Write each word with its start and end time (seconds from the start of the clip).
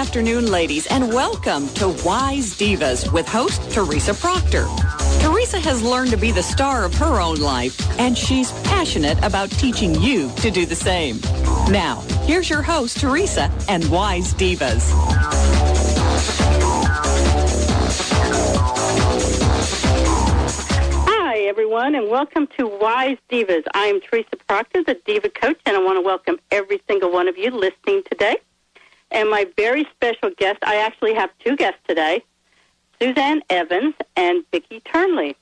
afternoon, 0.00 0.50
ladies, 0.50 0.86
and 0.86 1.12
welcome 1.12 1.68
to 1.74 1.88
Wise 2.06 2.54
Divas 2.56 3.12
with 3.12 3.28
host 3.28 3.70
Teresa 3.70 4.14
Proctor. 4.14 4.64
Teresa 5.20 5.60
has 5.60 5.82
learned 5.82 6.10
to 6.10 6.16
be 6.16 6.30
the 6.30 6.42
star 6.42 6.86
of 6.86 6.94
her 6.94 7.20
own 7.20 7.36
life, 7.36 7.78
and 8.00 8.16
she's 8.16 8.50
passionate 8.62 9.22
about 9.22 9.50
teaching 9.50 9.94
you 10.00 10.32
to 10.36 10.50
do 10.50 10.64
the 10.64 10.74
same. 10.74 11.20
Now, 11.70 12.00
here's 12.24 12.48
your 12.48 12.62
host, 12.62 12.98
Teresa, 12.98 13.52
and 13.68 13.84
Wise 13.90 14.32
Divas. 14.32 14.90
Hi, 21.08 21.40
everyone, 21.40 21.94
and 21.94 22.08
welcome 22.08 22.46
to 22.58 22.66
Wise 22.66 23.18
Divas. 23.30 23.64
I 23.74 23.88
am 23.88 24.00
Teresa 24.00 24.38
Proctor, 24.48 24.82
the 24.82 24.94
Diva 25.04 25.28
Coach, 25.28 25.60
and 25.66 25.76
I 25.76 25.84
want 25.84 25.98
to 25.98 26.00
welcome 26.00 26.40
every 26.50 26.80
single 26.88 27.12
one 27.12 27.28
of 27.28 27.36
you 27.36 27.50
listening 27.50 28.02
today. 28.10 28.38
And 29.10 29.28
my 29.28 29.46
very 29.56 29.86
special 29.96 30.30
guest, 30.36 30.58
I 30.62 30.76
actually 30.76 31.14
have 31.14 31.30
two 31.44 31.56
guests 31.56 31.80
today, 31.88 32.22
Suzanne 33.00 33.42
Evans 33.50 33.94
and 34.16 34.44
Vicki 34.52 34.80
Turnley. 34.80 35.36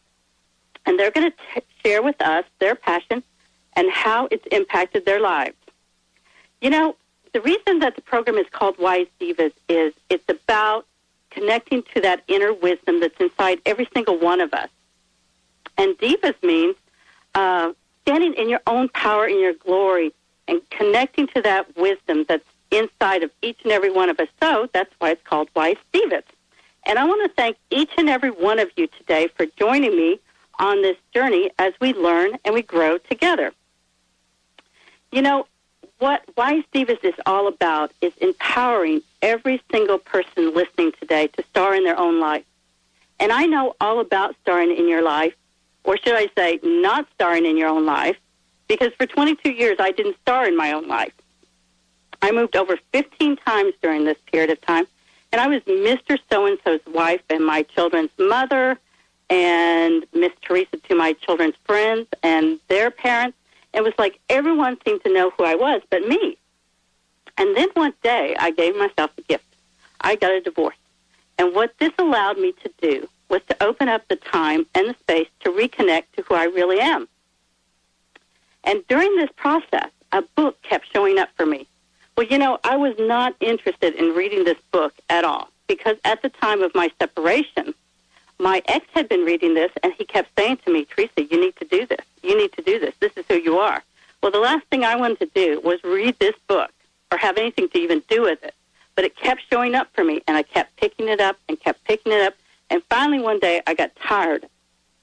And 0.87 0.99
they're 0.99 1.11
going 1.11 1.31
to 1.31 1.63
share 1.85 2.03
with 2.03 2.21
us 2.23 2.45
their 2.61 2.75
passion 2.75 3.23
and 3.77 3.91
how 3.91 4.29
it's 4.31 4.47
impacted 4.51 5.05
their 5.05 5.21
lives. 5.21 5.57
You 6.61 6.71
know, 6.71 6.97
the 7.33 7.41
reason 7.43 7.81
that 7.81 7.95
the 7.95 8.03
program 8.03 8.37
is 8.37 8.47
called 8.51 8.79
Wise 8.79 9.07
Divas 9.21 9.53
is 9.69 9.93
it's 10.09 10.25
about 10.29 10.87
connecting 11.31 11.83
to 11.95 12.01
that 12.01 12.23
inner 12.27 12.53
wisdom 12.55 13.01
that's 13.01 13.21
inside 13.21 13.61
every 13.67 13.89
single 13.93 14.19
one 14.19 14.41
of 14.41 14.53
us. 14.55 14.69
And 15.77 15.97
divas 15.99 16.35
means 16.43 16.75
uh, 17.35 17.73
standing 18.03 18.35
in 18.35 18.49
your 18.49 18.61
own 18.67 18.89
power 18.89 19.27
and 19.27 19.39
your 19.39 19.53
glory 19.53 20.13
and 20.49 20.63
connecting 20.71 21.27
to 21.29 21.43
that 21.43 21.77
wisdom 21.77 22.25
that's 22.27 22.48
inside 22.71 23.23
of 23.23 23.31
each 23.43 23.59
and 23.65 23.73
every 23.73 23.91
one 23.91 24.11
of 24.11 24.19
us. 24.21 24.29
So 24.41 24.69
that's 24.73 24.93
why 24.99 25.11
it's 25.11 25.23
called 25.25 25.49
Wise 25.55 25.77
Divas. 25.93 26.25
And 26.85 26.99
I 26.99 27.05
want 27.05 27.29
to 27.29 27.35
thank 27.35 27.57
each 27.71 27.91
and 27.97 28.09
every 28.09 28.31
one 28.31 28.59
of 28.59 28.71
you 28.77 28.87
today 28.87 29.29
for 29.37 29.47
joining 29.59 29.97
me 29.97 30.21
on 30.59 30.83
this 30.83 30.97
journey 31.15 31.51
as 31.59 31.73
we 31.81 31.93
learn 31.93 32.39
and 32.45 32.55
we 32.55 32.63
grow 32.63 32.99
together. 32.99 33.53
You 35.13 35.23
know, 35.23 35.47
what 35.99 36.23
Wise 36.37 36.65
Divas 36.73 37.03
is 37.05 37.15
all 37.27 37.49
about 37.49 37.93
is 38.01 38.13
empowering 38.21 39.03
every 39.23 39.61
single 39.71 39.99
person 39.99 40.55
listening 40.55 40.93
today 41.01 41.27
to 41.29 41.45
star 41.51 41.75
in 41.75 41.85
their 41.85 41.99
own 41.99 42.21
life. 42.21 42.45
And 43.21 43.33
I 43.33 43.47
know 43.47 43.75
all 43.81 44.01
about 44.01 44.37
starring 44.43 44.75
in 44.77 44.89
your 44.89 45.03
life, 45.03 45.35
or 45.85 45.97
should 45.97 46.15
I 46.15 46.29
say, 46.37 46.61
not 46.63 47.09
starring 47.15 47.47
in 47.47 47.57
your 47.57 47.69
own 47.69 47.85
life, 47.85 48.17
because 48.69 48.93
for 48.97 49.07
22 49.07 49.51
years 49.51 49.77
I 49.81 49.91
didn't 49.91 50.17
star 50.23 50.47
in 50.47 50.57
my 50.57 50.73
own 50.73 50.87
life. 50.87 51.13
I 52.23 52.33
moved 52.33 52.57
over 52.57 52.79
15 52.93 53.37
times 53.37 53.75
during 53.83 54.05
this 54.05 54.19
period 54.31 54.51
of 54.51 54.61
time, 54.61 54.87
and 55.33 55.41
I 55.41 55.47
was 55.47 55.63
Mr. 55.63 56.19
So 56.31 56.47
and 56.47 56.59
so's 56.65 56.81
wife 56.87 57.23
and 57.31 57.45
my 57.45 57.63
children's 57.63 58.11
mother, 58.19 58.79
and 59.31 60.05
Miss 60.15 60.33
Teresa 60.43 60.77
to 60.89 60.95
my 60.95 61.13
children's 61.13 61.57
friends 61.65 62.09
and 62.23 62.59
their 62.69 62.91
parents. 62.91 63.37
It 63.75 63.83
was 63.83 63.93
like 63.99 64.19
everyone 64.31 64.79
seemed 64.85 65.05
to 65.05 65.13
know 65.13 65.31
who 65.31 65.45
I 65.45 65.55
was 65.55 65.83
but 65.91 66.03
me. 66.09 66.37
And 67.37 67.57
then 67.57 67.69
one 67.75 67.95
day, 68.03 68.35
I 68.39 68.51
gave 68.51 68.77
myself 68.77 69.11
a 69.17 69.23
gift. 69.23 69.45
I 70.01 70.17
got 70.17 70.33
a 70.33 70.41
divorce. 70.41 70.77
And 71.39 71.55
what 71.55 71.73
this 71.79 71.93
allowed 71.99 72.39
me 72.39 72.53
to 72.65 72.71
do 72.81 73.09
was 73.29 73.43
to 73.49 73.63
open 73.63 73.89
up 73.89 74.09
the 74.09 74.17
time 74.17 74.67
and 74.75 74.89
the 74.89 74.95
space 74.95 75.29
to 75.41 75.51
reconnect 75.51 76.05
to 76.17 76.23
who 76.23 76.35
I 76.35 76.45
really 76.45 76.81
am. 76.81 77.07
And 78.65 78.85
during 78.89 79.15
this 79.17 79.31
process, 79.37 79.91
a 80.11 80.23
book 80.35 80.61
kept 80.63 80.93
showing 80.93 81.19
up 81.19 81.29
for 81.37 81.47
me. 81.47 81.67
Well, 82.19 82.27
you 82.27 82.37
know, 82.37 82.59
I 82.65 82.75
was 82.75 82.97
not 82.99 83.37
interested 83.39 83.95
in 83.95 84.07
reading 84.07 84.43
this 84.43 84.59
book 84.73 84.93
at 85.09 85.25
all 85.25 85.51
because 85.69 85.99
at 86.05 86.21
the 86.21 86.29
time 86.29 86.63
of 86.63 86.75
my 86.75 86.91
separation, 86.99 87.73
my 88.41 88.61
ex 88.67 88.85
had 88.93 89.09
been 89.09 89.21
reading 89.21 89.55
this 89.55 89.71
and 89.85 89.93
he 89.97 90.05
kept 90.05 90.29
saying 90.37 90.59
to 90.67 90.73
me, 90.73 90.85
Teresa, 90.85 91.23
you 91.23 91.41
need 91.41 91.55
to 91.59 91.65
do 91.65 91.87
this. 91.87 92.05
You 92.25 92.37
need 92.37 92.53
to 92.55 92.63
do 92.63 92.81
this. 92.81 92.93
This 92.99 93.13
is 93.17 93.25
who 93.29 93.37
you 93.37 93.59
are. 93.59 93.85
Well, 94.21 94.33
the 94.33 94.41
last 94.41 94.67
thing 94.67 94.83
I 94.83 94.97
wanted 94.97 95.21
to 95.21 95.27
do 95.27 95.61
was 95.61 95.79
read 95.85 96.19
this 96.19 96.35
book 96.49 96.73
or 97.13 97.19
have 97.19 97.39
anything 97.39 97.69
to 97.69 97.79
even 97.79 98.03
do 98.09 98.23
with 98.23 98.43
it. 98.43 98.55
But 98.97 99.05
it 99.05 99.15
kept 99.15 99.43
showing 99.49 99.77
up 99.77 99.87
for 99.95 100.03
me 100.03 100.21
and 100.27 100.37
I 100.37 100.43
kept 100.43 100.75
picking 100.75 101.07
it 101.07 101.21
up 101.21 101.37
and 101.49 101.61
kept 101.61 101.85
picking 101.85 102.11
it 102.11 102.23
up. 102.23 102.35
And 102.69 102.83
finally 102.91 103.21
one 103.21 103.39
day 103.39 103.63
I 103.65 103.75
got 103.75 103.93
tired 103.95 104.45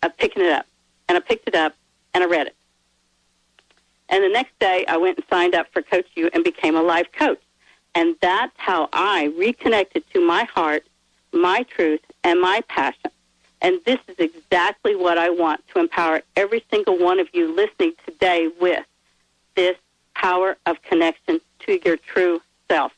of 0.03 0.17
picking 0.17 0.43
it 0.43 0.51
up 0.51 0.65
and 1.07 1.17
I 1.17 1.21
picked 1.21 1.47
it 1.47 1.55
up 1.55 1.77
and 2.13 2.25
I 2.25 2.27
read 2.27 2.47
it. 2.47 2.55
And 4.09 4.23
the 4.23 4.29
next 4.29 4.57
day, 4.59 4.85
I 4.87 4.97
went 4.97 5.17
and 5.17 5.25
signed 5.29 5.55
up 5.55 5.67
for 5.71 5.81
Coach 5.81 6.07
U 6.15 6.29
and 6.33 6.43
became 6.43 6.75
a 6.75 6.81
life 6.81 7.07
coach. 7.11 7.41
And 7.95 8.15
that's 8.21 8.53
how 8.57 8.89
I 8.93 9.33
reconnected 9.37 10.03
to 10.13 10.25
my 10.25 10.43
heart, 10.43 10.85
my 11.31 11.63
truth, 11.63 12.01
and 12.23 12.39
my 12.39 12.61
passion. 12.67 13.11
And 13.61 13.79
this 13.85 13.99
is 14.07 14.15
exactly 14.19 14.95
what 14.95 15.17
I 15.17 15.29
want 15.29 15.65
to 15.69 15.79
empower 15.79 16.21
every 16.35 16.63
single 16.69 16.97
one 16.97 17.19
of 17.19 17.29
you 17.33 17.53
listening 17.55 17.93
today 18.05 18.49
with 18.59 18.85
this 19.55 19.77
power 20.13 20.57
of 20.65 20.81
connection 20.83 21.39
to 21.61 21.79
your 21.83 21.97
true 21.97 22.41
self. 22.69 22.91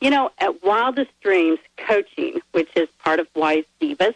You 0.00 0.10
know, 0.10 0.30
at 0.38 0.62
Wildest 0.62 1.12
Dreams 1.20 1.58
Coaching, 1.76 2.40
which 2.52 2.68
is 2.76 2.88
part 2.98 3.20
of 3.20 3.28
Wise 3.34 3.64
Divas, 3.80 4.14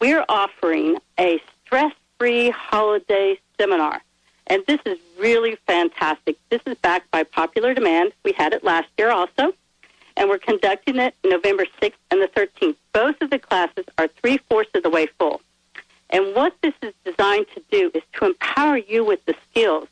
we're 0.00 0.24
offering 0.28 0.98
a 1.18 1.42
stress 1.64 1.92
free 2.18 2.50
holiday 2.50 3.38
seminar. 3.58 4.02
And 4.48 4.62
this 4.66 4.80
is 4.86 4.98
really 5.18 5.56
fantastic. 5.66 6.36
This 6.50 6.60
is 6.66 6.76
backed 6.78 7.10
by 7.10 7.24
popular 7.24 7.74
demand. 7.74 8.12
We 8.24 8.32
had 8.32 8.52
it 8.52 8.62
last 8.62 8.88
year 8.96 9.10
also. 9.10 9.52
And 10.16 10.30
we're 10.30 10.38
conducting 10.38 10.96
it 10.98 11.14
November 11.24 11.66
6th 11.82 11.92
and 12.10 12.22
the 12.22 12.28
13th. 12.28 12.76
Both 12.92 13.20
of 13.20 13.30
the 13.30 13.38
classes 13.38 13.84
are 13.98 14.08
three 14.08 14.38
fourths 14.48 14.70
of 14.74 14.82
the 14.82 14.90
way 14.90 15.06
full. 15.18 15.40
And 16.10 16.34
what 16.34 16.54
this 16.62 16.74
is 16.82 16.94
designed 17.04 17.46
to 17.54 17.62
do 17.70 17.90
is 17.92 18.02
to 18.14 18.26
empower 18.26 18.78
you 18.78 19.04
with 19.04 19.24
the 19.26 19.34
skills 19.50 19.88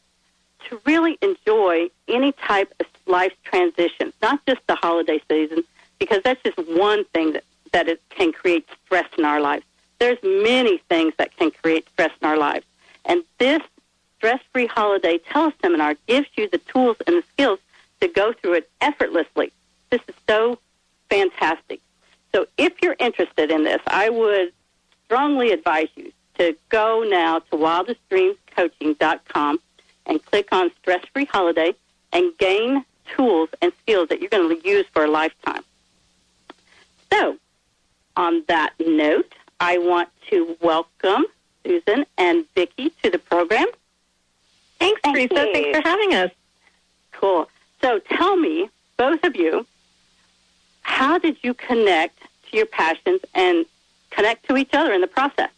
to 0.68 0.80
really 0.86 1.18
enjoy 1.20 1.88
any 2.08 2.32
type 2.32 2.72
of 2.80 2.86
life 3.06 3.32
transition, 3.44 4.12
not 4.22 4.40
just 4.46 4.60
the 4.66 4.74
holiday 4.74 5.20
season, 5.28 5.64
because 5.98 6.22
that's 6.24 6.42
just 6.42 6.56
one 6.70 7.04
thing 7.06 7.32
that, 7.32 7.44
that 7.72 7.88
it 7.88 8.00
can 8.10 8.32
create 8.32 8.66
stress 8.86 9.06
in 9.18 9.24
our 9.24 9.40
lives. 9.40 9.64
There's 9.98 10.18
many 10.22 10.78
things 10.88 11.12
that 11.18 11.36
can 11.36 11.50
create 11.50 11.86
stress 11.90 12.10
in 12.22 12.28
our 12.28 12.36
lives. 12.36 12.64
And 13.04 13.22
this 13.38 13.62
stress-free 14.24 14.64
holiday 14.64 15.18
teleseminar 15.18 15.94
gives 16.06 16.26
you 16.34 16.48
the 16.48 16.56
tools 16.56 16.96
and 17.06 17.16
the 17.16 17.22
skills 17.34 17.58
to 18.00 18.08
go 18.08 18.32
through 18.32 18.54
it 18.54 18.70
effortlessly. 18.80 19.52
This 19.90 20.00
is 20.08 20.14
so 20.26 20.58
fantastic. 21.10 21.82
So 22.34 22.46
if 22.56 22.72
you're 22.80 22.96
interested 22.98 23.50
in 23.50 23.64
this, 23.64 23.82
I 23.86 24.08
would 24.08 24.54
strongly 25.04 25.52
advise 25.52 25.88
you 25.94 26.10
to 26.38 26.56
go 26.70 27.04
now 27.06 27.40
to 27.40 27.50
wildestdreamscoaching.com 27.50 29.60
and 30.06 30.24
click 30.24 30.48
on 30.52 30.70
stress-free 30.80 31.26
holiday 31.26 31.74
and 32.14 32.32
gain 32.38 32.82
tools 33.14 33.50
and 33.60 33.74
skills 33.82 34.08
that 34.08 34.22
you're 34.22 34.30
going 34.30 34.58
to 34.58 34.66
use 34.66 34.86
for 34.94 35.04
a 35.04 35.10
lifetime. 35.10 35.64
So, 37.12 37.36
on 38.16 38.42
that 38.48 38.72
note, 38.80 39.34
I 39.60 39.76
want 39.76 40.08
to 40.30 40.56
welcome 40.62 41.26
Susan 41.62 42.06
and 42.16 42.46
Vicki 42.54 42.88
to 43.02 43.10
the 43.10 43.18
program. 43.18 43.66
Thanks, 44.78 45.00
Thank 45.02 45.16
Teresa. 45.16 45.46
you. 45.46 45.52
Thanks 45.52 45.78
for 45.78 45.88
having 45.88 46.14
us. 46.14 46.30
Cool. 47.12 47.48
So 47.80 47.98
tell 47.98 48.36
me, 48.36 48.68
both 48.96 49.22
of 49.24 49.36
you, 49.36 49.66
how 50.82 51.18
did 51.18 51.36
you 51.42 51.54
connect 51.54 52.18
to 52.50 52.56
your 52.56 52.66
passions 52.66 53.20
and 53.34 53.66
connect 54.10 54.48
to 54.48 54.56
each 54.56 54.70
other 54.72 54.92
in 54.92 55.00
the 55.00 55.06
process? 55.06 55.50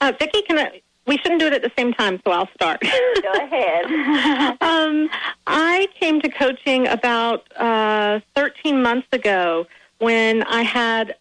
Uh, 0.00 0.12
Vicki, 0.18 0.42
can 0.42 0.58
I, 0.58 0.80
we 1.06 1.18
shouldn't 1.18 1.40
do 1.40 1.46
it 1.46 1.52
at 1.52 1.62
the 1.62 1.72
same 1.76 1.92
time, 1.92 2.20
so 2.24 2.32
I'll 2.32 2.48
start. 2.54 2.80
Go 2.80 3.32
ahead. 3.34 3.84
um, 4.60 5.10
I 5.46 5.88
came 5.98 6.20
to 6.20 6.28
coaching 6.28 6.86
about 6.86 7.50
uh, 7.56 8.20
13 8.34 8.82
months 8.82 9.08
ago 9.12 9.66
when 9.98 10.42
I 10.44 10.62
had 10.62 11.16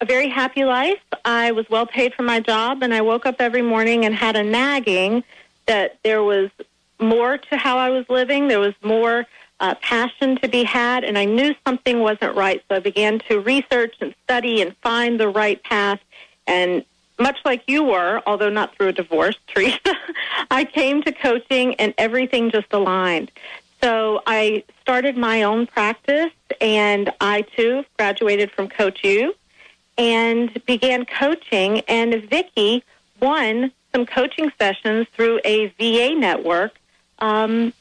a 0.00 0.06
very 0.06 0.28
happy 0.28 0.64
life. 0.64 1.00
I 1.24 1.52
was 1.52 1.68
well 1.70 1.86
paid 1.86 2.14
for 2.14 2.22
my 2.22 2.40
job, 2.40 2.82
and 2.82 2.92
I 2.92 3.00
woke 3.00 3.26
up 3.26 3.36
every 3.40 3.62
morning 3.62 4.04
and 4.04 4.14
had 4.14 4.36
a 4.36 4.42
nagging 4.42 5.24
that 5.66 5.98
there 6.02 6.22
was 6.22 6.50
more 6.98 7.38
to 7.38 7.56
how 7.56 7.78
I 7.78 7.90
was 7.90 8.08
living. 8.08 8.48
There 8.48 8.60
was 8.60 8.74
more 8.82 9.26
uh, 9.60 9.74
passion 9.76 10.36
to 10.36 10.48
be 10.48 10.64
had, 10.64 11.04
and 11.04 11.16
I 11.18 11.24
knew 11.24 11.54
something 11.66 12.00
wasn't 12.00 12.36
right. 12.36 12.62
So 12.68 12.76
I 12.76 12.80
began 12.80 13.20
to 13.28 13.40
research 13.40 13.94
and 14.00 14.14
study 14.24 14.60
and 14.60 14.76
find 14.78 15.18
the 15.18 15.28
right 15.28 15.62
path. 15.62 16.00
And 16.46 16.84
much 17.18 17.38
like 17.44 17.62
you 17.66 17.84
were, 17.84 18.22
although 18.26 18.50
not 18.50 18.76
through 18.76 18.88
a 18.88 18.92
divorce, 18.92 19.36
Teresa, 19.46 19.96
I 20.50 20.64
came 20.64 21.02
to 21.02 21.12
coaching 21.12 21.74
and 21.76 21.94
everything 21.98 22.50
just 22.50 22.72
aligned. 22.72 23.30
So 23.82 24.22
I 24.26 24.64
started 24.80 25.16
my 25.16 25.42
own 25.42 25.66
practice, 25.66 26.32
and 26.60 27.12
I 27.20 27.42
too 27.42 27.84
graduated 27.98 28.50
from 28.50 28.68
Coach 28.68 29.04
U 29.04 29.34
and 29.98 30.64
began 30.66 31.04
coaching. 31.04 31.80
And 31.80 32.14
Vicki 32.28 32.82
won 33.20 33.72
some 33.96 34.04
coaching 34.04 34.52
sessions 34.58 35.06
through 35.14 35.40
a 35.42 35.68
VA 35.78 36.14
network 36.14 36.72
um, 37.20 37.72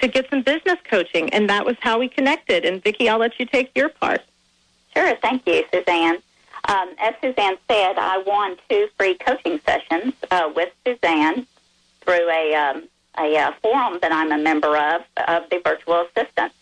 to 0.00 0.08
get 0.08 0.28
some 0.28 0.42
business 0.42 0.78
coaching, 0.90 1.32
and 1.32 1.48
that 1.48 1.64
was 1.64 1.76
how 1.78 2.00
we 2.00 2.08
connected. 2.08 2.64
And 2.64 2.82
Vicki, 2.82 3.08
I'll 3.08 3.18
let 3.18 3.38
you 3.38 3.46
take 3.46 3.70
your 3.76 3.88
part. 3.88 4.22
Sure, 4.92 5.14
thank 5.22 5.46
you, 5.46 5.64
Suzanne. 5.72 6.18
Um, 6.68 6.88
as 6.98 7.14
Suzanne 7.22 7.58
said, 7.70 7.94
I 7.96 8.18
won 8.26 8.56
two 8.68 8.88
free 8.98 9.14
coaching 9.14 9.60
sessions 9.64 10.14
uh, 10.32 10.50
with 10.54 10.70
Suzanne 10.84 11.46
through 12.00 12.28
a 12.28 12.54
um, 12.54 12.88
a 13.16 13.36
uh, 13.36 13.52
forum 13.62 13.98
that 14.02 14.10
I'm 14.10 14.32
a 14.32 14.38
member 14.38 14.76
of 14.76 15.02
of 15.28 15.48
the 15.48 15.60
virtual 15.64 16.04
assistants. 16.06 16.56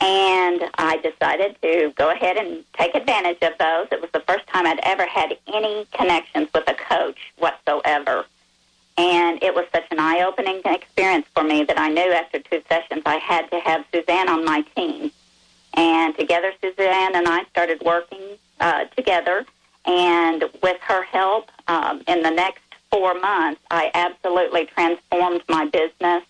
And 0.00 0.62
I 0.78 0.96
decided 0.96 1.56
to 1.60 1.92
go 1.96 2.10
ahead 2.10 2.38
and 2.38 2.64
take 2.72 2.94
advantage 2.94 3.42
of 3.42 3.52
those. 3.58 3.88
It 3.92 4.00
was 4.00 4.10
the 4.12 4.20
first 4.20 4.46
time 4.46 4.66
I'd 4.66 4.80
ever 4.82 5.06
had 5.06 5.36
any 5.46 5.86
connections 5.92 6.48
with 6.54 6.64
a 6.68 6.74
coach 6.74 7.18
whatsoever. 7.38 8.24
And 8.96 9.42
it 9.42 9.54
was 9.54 9.66
such 9.74 9.84
an 9.90 9.98
eye 9.98 10.22
opening 10.22 10.62
experience 10.64 11.26
for 11.34 11.42
me 11.42 11.64
that 11.64 11.78
I 11.78 11.88
knew 11.88 12.12
after 12.12 12.38
two 12.38 12.62
sessions 12.68 13.02
I 13.04 13.16
had 13.16 13.50
to 13.50 13.60
have 13.60 13.84
Suzanne 13.92 14.28
on 14.28 14.44
my 14.44 14.62
team. 14.74 15.10
And 15.74 16.16
together, 16.16 16.52
Suzanne 16.60 17.14
and 17.14 17.28
I 17.28 17.44
started 17.44 17.80
working 17.82 18.38
uh, 18.58 18.84
together. 18.96 19.44
And 19.84 20.44
with 20.62 20.80
her 20.82 21.02
help, 21.02 21.50
um, 21.68 22.02
in 22.06 22.22
the 22.22 22.30
next 22.30 22.62
four 22.90 23.14
months, 23.20 23.60
I 23.70 23.90
absolutely 23.94 24.66
transformed 24.66 25.42
my 25.48 25.66
business, 25.66 26.24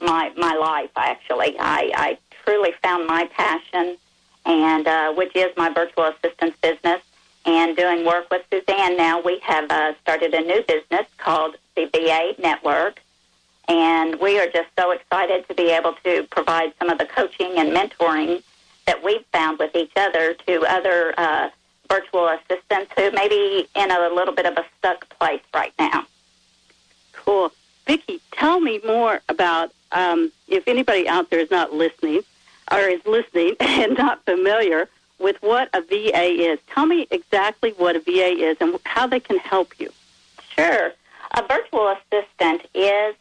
my 0.00 0.32
my 0.36 0.54
life. 0.54 0.90
Actually, 0.96 1.56
I, 1.58 1.92
I 1.94 2.18
truly 2.44 2.72
found 2.82 3.06
my 3.06 3.26
passion, 3.26 3.96
and 4.44 4.86
uh, 4.86 5.12
which 5.12 5.34
is 5.34 5.56
my 5.56 5.70
virtual 5.70 6.04
assistance 6.04 6.54
business. 6.62 7.00
And 7.46 7.74
doing 7.76 8.04
work 8.04 8.30
with 8.30 8.42
Suzanne 8.50 8.98
now, 8.98 9.20
we 9.20 9.38
have 9.40 9.70
uh, 9.70 9.94
started 10.02 10.34
a 10.34 10.42
new 10.42 10.62
business 10.62 11.06
called 11.16 11.56
the 11.74 11.86
VA 11.86 12.34
Network, 12.38 13.00
and 13.66 14.20
we 14.20 14.38
are 14.38 14.46
just 14.46 14.68
so 14.78 14.90
excited 14.90 15.48
to 15.48 15.54
be 15.54 15.70
able 15.70 15.94
to 16.04 16.24
provide 16.24 16.74
some 16.78 16.90
of 16.90 16.98
the 16.98 17.06
coaching 17.06 17.52
and 17.56 17.70
mentoring 17.70 18.42
that 18.86 19.02
we've 19.02 19.24
found 19.32 19.58
with 19.58 19.74
each 19.74 19.92
other 19.96 20.34
to 20.34 20.64
other 20.66 21.14
uh, 21.16 21.48
virtual 21.88 22.28
assistants 22.28 22.92
who 22.96 23.10
may 23.12 23.28
be 23.28 23.68
in 23.74 23.90
a 23.90 24.08
little 24.08 24.34
bit 24.34 24.46
of 24.46 24.56
a 24.56 24.64
stuck 24.78 25.08
place 25.18 25.42
right 25.54 25.72
now. 25.78 26.04
Cool. 27.12 27.52
Vicki, 27.86 28.20
tell 28.32 28.60
me 28.60 28.80
more 28.84 29.20
about 29.28 29.72
um, 29.92 30.32
if 30.48 30.66
anybody 30.66 31.08
out 31.08 31.30
there 31.30 31.40
is 31.40 31.50
not 31.50 31.72
listening 31.72 32.22
or 32.70 32.78
is 32.78 33.04
listening 33.06 33.56
and 33.60 33.96
not 33.96 34.24
familiar 34.24 34.88
with 35.18 35.36
what 35.42 35.68
a 35.74 35.82
VA 35.82 36.50
is. 36.50 36.58
Tell 36.68 36.86
me 36.86 37.06
exactly 37.10 37.72
what 37.76 37.94
a 37.96 38.00
VA 38.00 38.50
is 38.50 38.56
and 38.60 38.78
how 38.84 39.06
they 39.06 39.20
can 39.20 39.38
help 39.38 39.78
you. 39.78 39.90
Sure. 40.56 40.92
A 41.32 41.46
virtual 41.46 41.94
assistant 41.94 42.66
is 42.74 43.14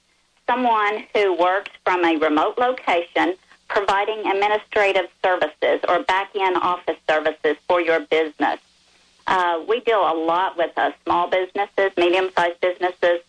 someone 0.47 1.03
who 1.13 1.33
works 1.35 1.71
from 1.83 2.03
a 2.05 2.17
remote 2.17 2.57
location 2.57 3.35
providing 3.67 4.25
administrative 4.25 5.05
services 5.23 5.79
or 5.87 6.01
back 6.03 6.31
end 6.35 6.57
office 6.57 6.97
services 7.07 7.55
for 7.67 7.79
your 7.79 7.99
business. 7.99 8.59
Uh, 9.27 9.63
we 9.67 9.79
deal 9.81 9.99
a 9.99 10.15
lot 10.15 10.57
with 10.57 10.71
uh, 10.75 10.91
small 11.03 11.29
businesses, 11.29 11.91
medium 11.97 12.31
sized 12.35 12.59
businesses, 12.61 13.19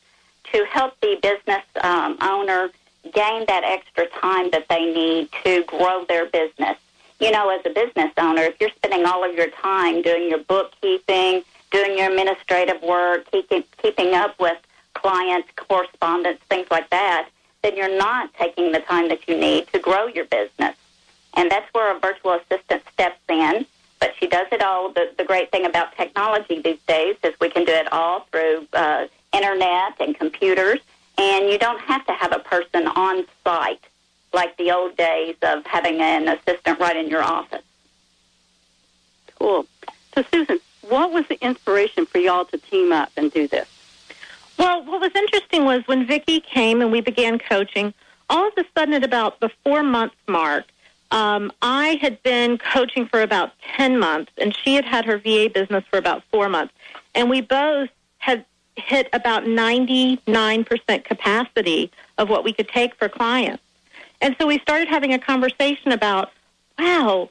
to 0.45 0.65
help 0.65 0.99
the 1.01 1.19
business 1.21 1.63
um, 1.83 2.17
owner 2.23 2.71
gain 3.13 3.45
that 3.47 3.65
extra 3.65 4.07
time 4.21 4.51
that 4.51 4.67
they 4.69 4.93
need 4.93 5.29
to 5.45 5.65
grow 5.65 6.05
their 6.07 6.27
business. 6.27 6.77
You 7.21 7.31
know, 7.31 7.51
as 7.51 7.61
a 7.67 7.71
business 7.71 8.13
owner, 8.17 8.43
if 8.43 8.61
you're 8.61 8.71
spending 8.71 9.05
all 9.05 9.29
of 9.29 9.35
your 9.35 9.51
time 9.51 10.03
doing 10.03 10.31
your 10.31 10.39
bookkeeping, 10.39 11.43
doing 11.71 11.99
your 11.99 12.11
administrative 12.11 12.83
work, 12.83 13.31
keeping, 13.31 13.65
keeping 13.83 14.15
up 14.15 14.39
with 14.41 14.59
clients, 14.95 15.49
correspondence, 15.57 16.41
things 16.49 16.67
like 16.71 16.89
that, 16.91 17.29
then 17.63 17.77
you're 17.77 17.97
not 17.97 18.33
taking 18.35 18.73
the 18.73 18.81
time 18.81 19.09
that 19.09 19.29
you 19.29 19.37
need 19.37 19.67
to 19.69 19.79
grow 19.79 20.07
your 20.07 20.25
business. 20.25 20.75
And 21.35 21.51
that's 21.51 21.73
where 21.75 21.95
a 21.95 21.99
virtual 22.01 22.33
assistant 22.33 22.83
steps 22.93 23.21
in. 23.29 23.67
But 24.01 24.15
she 24.19 24.27
does 24.27 24.47
it 24.51 24.63
all. 24.63 24.91
The, 24.91 25.11
the 25.19 25.25
great 25.25 25.51
thing 25.51 25.67
about 25.67 25.95
technology 25.95 26.61
these 26.61 26.81
days 26.89 27.17
is 27.23 27.35
we 27.39 27.51
can 27.51 27.67
do 27.67 27.73
it 27.73 27.93
all 27.93 28.21
through 28.33 28.67
uh, 28.73 29.07
internet 29.33 30.01
and 30.01 30.17
computers, 30.17 30.81
and 31.21 31.51
you 31.51 31.59
don't 31.59 31.81
have 31.81 32.07
to 32.07 32.13
have 32.13 32.33
a 32.33 32.39
person 32.39 32.87
on 32.87 33.27
site 33.45 33.85
like 34.33 34.57
the 34.57 34.71
old 34.73 34.97
days 34.97 35.37
of 35.43 35.67
having 35.67 36.01
an 36.01 36.29
assistant 36.29 36.81
right 36.81 36.97
in 36.97 37.09
your 37.09 37.23
office. 37.23 37.63
Cool. 39.39 39.67
So, 40.15 40.25
Susan, 40.33 40.61
what 40.89 41.13
was 41.13 41.27
the 41.29 41.39
inspiration 41.45 42.07
for 42.07 42.19
y'all 42.19 42.47
to 42.47 42.59
team 42.59 42.91
up 42.93 43.11
and 43.17 43.31
do 43.31 43.47
this? 43.47 43.69
Well, 44.59 44.85
what 44.85 45.01
was 45.01 45.13
interesting 45.15 45.65
was 45.65 45.83
when 45.87 46.07
Vicki 46.07 46.41
came 46.41 46.81
and 46.81 46.91
we 46.91 47.01
began 47.01 47.39
coaching, 47.39 47.93
all 48.31 48.49
of 48.49 48.55
a 48.57 48.65
sudden 48.77 48.95
at 48.95 49.05
about 49.05 49.41
the 49.41 49.51
four 49.63 49.83
month 49.83 50.13
mark, 50.27 50.65
um, 51.11 51.53
I 51.61 51.99
had 52.01 52.23
been 52.23 52.57
coaching 52.57 53.07
for 53.07 53.21
about 53.21 53.53
10 53.77 53.99
months, 53.99 54.33
and 54.39 54.57
she 54.57 54.75
had 54.75 54.85
had 54.85 55.05
her 55.05 55.19
VA 55.19 55.51
business 55.53 55.85
for 55.91 55.99
about 55.99 56.23
four 56.31 56.49
months. 56.49 56.73
And 57.15 57.29
we 57.29 57.41
both 57.41 57.91
had 58.19 58.45
hit 58.77 59.09
about 59.13 59.45
99% 59.45 61.05
capacity 61.05 61.91
of 62.19 62.29
what 62.29 62.45
we 62.45 62.53
could 62.53 62.69
take 62.69 62.95
for 62.95 63.09
clients. 63.09 63.63
And 64.21 64.37
so 64.39 64.47
we 64.47 64.59
started 64.61 64.89
having 64.89 65.13
a 65.13 65.19
conversation 65.19 65.93
about, 65.93 66.31
wow, 66.79 67.31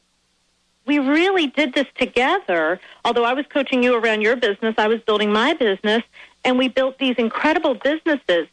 we 0.86 1.00
really 1.00 1.48
did 1.48 1.74
this 1.74 1.86
together. 1.98 2.80
Although 3.06 3.24
I 3.24 3.34
was 3.34 3.46
coaching 3.48 3.84
you 3.84 3.96
around 3.96 4.22
your 4.22 4.36
business, 4.36 4.76
I 4.78 4.88
was 4.88 5.02
building 5.02 5.32
my 5.32 5.54
business, 5.54 6.04
and 6.44 6.58
we 6.58 6.68
built 6.68 6.98
these 6.98 7.16
incredible 7.18 7.76
businesses. 7.76 8.48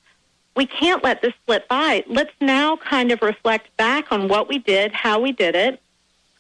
We 0.55 0.67
can't 0.67 1.03
let 1.03 1.23
this 1.23 1.33
slip 1.47 1.69
by. 1.69 2.05
Let's 2.07 2.33
now 2.41 2.77
kind 2.77 3.11
of 3.11 3.23
reflect 3.23 3.75
back 3.77 4.13
on 4.13 4.29
what 4.29 4.49
we 4.49 4.59
did, 4.59 4.93
how 4.93 5.21
we 5.21 5.33
did 5.33 5.55
it, 5.55 5.81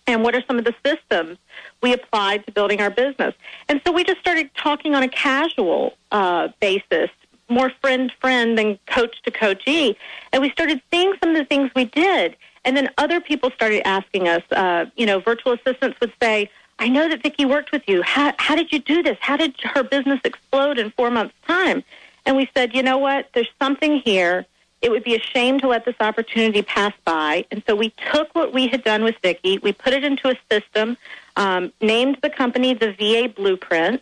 and 0.06 0.22
what 0.22 0.34
are 0.34 0.42
some 0.46 0.58
of 0.58 0.64
the 0.64 0.74
systems 0.84 1.38
we 1.82 1.92
applied 1.92 2.44
to 2.46 2.52
building 2.52 2.80
our 2.80 2.90
business. 2.90 3.34
And 3.68 3.80
so 3.84 3.92
we 3.92 4.04
just 4.04 4.20
started 4.20 4.50
talking 4.56 4.94
on 4.94 5.02
a 5.02 5.08
casual 5.08 5.94
uh, 6.12 6.48
basis, 6.60 7.10
more 7.48 7.70
friend 7.80 8.12
friend 8.20 8.56
than 8.56 8.78
coach 8.86 9.22
to 9.22 9.30
coachee. 9.30 9.96
And 10.32 10.42
we 10.42 10.50
started 10.50 10.80
seeing 10.92 11.12
some 11.20 11.30
of 11.30 11.36
the 11.36 11.44
things 11.44 11.70
we 11.74 11.86
did. 11.86 12.36
And 12.64 12.76
then 12.76 12.90
other 12.98 13.20
people 13.20 13.50
started 13.52 13.86
asking 13.86 14.28
us, 14.28 14.42
uh, 14.50 14.86
you 14.96 15.06
know, 15.06 15.20
virtual 15.20 15.52
assistants 15.52 15.98
would 16.00 16.12
say, 16.20 16.50
I 16.78 16.88
know 16.88 17.08
that 17.08 17.22
Vicki 17.22 17.44
worked 17.44 17.72
with 17.72 17.82
you. 17.86 18.02
How, 18.02 18.34
how 18.38 18.54
did 18.54 18.72
you 18.72 18.80
do 18.80 19.02
this? 19.02 19.16
How 19.20 19.36
did 19.36 19.54
her 19.62 19.82
business 19.82 20.20
explode 20.24 20.78
in 20.78 20.90
four 20.90 21.10
months' 21.10 21.34
time? 21.46 21.84
And 22.26 22.36
we 22.36 22.50
said, 22.54 22.74
you 22.74 22.82
know 22.82 22.98
what? 22.98 23.28
There's 23.32 23.48
something 23.62 24.00
here 24.04 24.44
it 24.86 24.90
would 24.90 25.02
be 25.02 25.16
a 25.16 25.20
shame 25.20 25.58
to 25.58 25.66
let 25.66 25.84
this 25.84 25.96
opportunity 25.98 26.62
pass 26.62 26.92
by. 27.04 27.44
And 27.50 27.60
so 27.66 27.74
we 27.74 27.92
took 28.12 28.32
what 28.36 28.54
we 28.54 28.68
had 28.68 28.84
done 28.84 29.02
with 29.02 29.16
Vicki, 29.20 29.58
we 29.58 29.72
put 29.72 29.92
it 29.92 30.04
into 30.04 30.28
a 30.28 30.36
system, 30.48 30.96
um, 31.34 31.72
named 31.80 32.18
the 32.22 32.30
company 32.30 32.72
the 32.72 32.92
VA 32.92 33.28
Blueprint, 33.28 34.00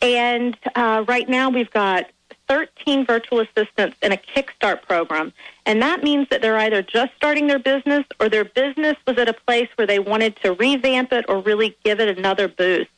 and 0.00 0.56
uh, 0.76 1.04
right 1.08 1.28
now 1.28 1.50
we've 1.50 1.72
got 1.72 2.08
13 2.48 3.04
virtual 3.04 3.40
assistants 3.40 3.96
in 4.00 4.12
a 4.12 4.16
Kickstart 4.16 4.82
program. 4.82 5.32
And 5.66 5.82
that 5.82 6.04
means 6.04 6.28
that 6.28 6.40
they're 6.40 6.58
either 6.58 6.82
just 6.82 7.12
starting 7.16 7.48
their 7.48 7.58
business 7.58 8.04
or 8.20 8.28
their 8.28 8.44
business 8.44 8.96
was 9.04 9.18
at 9.18 9.28
a 9.28 9.32
place 9.32 9.68
where 9.74 9.88
they 9.88 9.98
wanted 9.98 10.36
to 10.42 10.52
revamp 10.52 11.12
it 11.12 11.24
or 11.28 11.40
really 11.40 11.76
give 11.84 11.98
it 11.98 12.16
another 12.16 12.46
boost. 12.46 12.90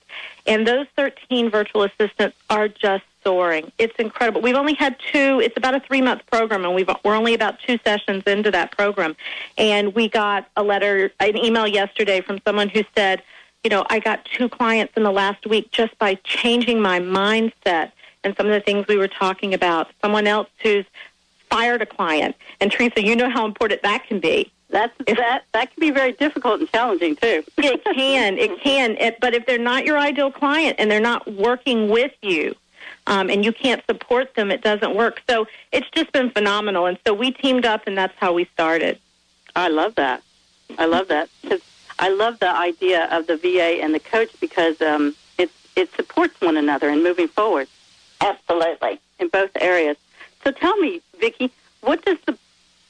And 0.47 0.66
those 0.66 0.87
13 0.97 1.50
virtual 1.50 1.85
assistants 1.85 2.37
are 2.50 2.69
just 2.69 3.04
soaring. 3.25 3.73
It's 3.78 3.95
incredible. 3.99 4.40
We've 4.40 4.54
only 4.54 4.75
had 4.75 4.97
two. 5.12 5.40
It's 5.40 5.57
about 5.57 5.75
a 5.75 5.81
three 5.81 6.02
month 6.02 6.23
program, 6.31 6.64
and 6.64 6.75
we've 6.75 6.88
we're 7.04 7.16
only 7.16 7.35
about 7.35 7.59
two 7.61 7.78
sessions 7.85 8.23
into 8.26 8.50
that 8.52 8.71
program. 8.76 9.16
And 9.59 9.95
we 9.95 10.09
got 10.09 10.49
a 10.57 10.62
letter, 10.62 11.11
an 11.21 11.37
email 11.37 11.66
yesterday 11.66 12.21
from 12.21 12.40
someone 12.45 12.69
who 12.69 12.83
said, 12.97 13.23
you 13.64 13.71
know, 13.71 13.85
I 13.88 13.99
got 13.99 14.25
two 14.26 14.49
clients 14.49 14.93
in 14.97 15.02
the 15.02 15.11
last 15.11 15.47
week 15.47 15.71
just 15.73 15.99
by 15.99 16.16
changing 16.16 16.81
my 16.81 17.00
mindset 17.00 17.93
and 18.23 18.37
some 18.37 18.47
of 18.47 18.52
the 18.52 18.61
things 18.61 18.87
we 18.87 18.97
were 18.97 19.09
talking 19.09 19.54
about. 19.54 19.88
Someone 20.02 20.26
else 20.26 20.49
who's 20.62 20.85
fired 21.50 21.83
a 21.83 21.87
client, 21.87 22.37
and 22.61 22.71
Teresa, 22.71 23.02
you 23.02 23.16
know 23.16 23.31
how 23.31 23.47
important 23.47 23.83
that 23.83 24.07
can 24.07 24.21
be. 24.21 24.50
That's 24.71 24.93
that 25.07 25.45
that 25.52 25.73
can 25.73 25.81
be 25.81 25.90
very 25.90 26.12
difficult 26.12 26.61
and 26.61 26.69
challenging 26.69 27.16
too. 27.16 27.45
it 27.59 27.85
can, 27.85 28.38
it 28.38 28.61
can. 28.61 28.97
It, 28.97 29.21
but 29.21 29.33
if 29.33 29.47
they're 29.47 29.59
not 29.59 29.85
your 29.85 29.99
ideal 29.99 30.33
client 30.33 30.76
and 30.78 30.90
they're 30.90 31.00
not 31.00 31.33
working 31.33 31.88
with 31.88 32.12
you, 32.23 32.57
um, 33.07 33.31
and 33.31 33.45
you 33.45 33.53
can't 33.53 33.85
support 33.87 34.35
them, 34.35 34.51
it 34.51 34.63
doesn't 34.63 34.95
work. 34.95 35.23
So 35.29 35.47
it's 35.73 35.89
just 35.91 36.13
been 36.13 36.31
phenomenal. 36.31 36.87
And 36.87 36.99
so 37.07 37.13
we 37.15 37.31
teamed 37.31 37.67
up, 37.67 37.87
and 37.87 37.97
that's 37.97 38.15
how 38.19 38.33
we 38.33 38.47
started. 38.47 38.99
I 39.57 39.69
love 39.69 39.95
that. 39.97 40.23
I 40.79 40.87
love 40.87 41.09
that 41.09 41.29
because 41.43 41.61
I 41.99 42.09
love 42.09 42.39
the 42.41 42.51
idea 42.51 43.09
of 43.11 43.27
the 43.27 43.37
VA 43.37 43.83
and 43.83 43.95
the 43.95 44.01
coach 44.01 44.31
because 44.41 44.81
um, 44.81 45.15
it 45.39 45.51
it 45.77 45.93
supports 45.95 46.41
one 46.41 46.57
another 46.57 46.89
in 46.89 47.03
moving 47.03 47.29
forward. 47.29 47.69
Absolutely, 48.21 49.01
in 49.19 49.29
both 49.29 49.51
areas. 49.61 49.97
So 50.43 50.51
tell 50.51 50.77
me, 50.79 51.01
Vicki, 51.21 51.51
what 51.83 52.05
does 52.05 52.19
the 52.27 52.37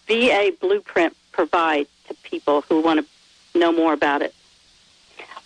VA 0.06 0.52
blueprint 0.60 1.16
provide 1.32 1.86
to 2.08 2.14
people 2.22 2.62
who 2.62 2.80
want 2.80 3.00
to 3.52 3.58
know 3.58 3.72
more 3.72 3.92
about 3.92 4.22
it? 4.22 4.34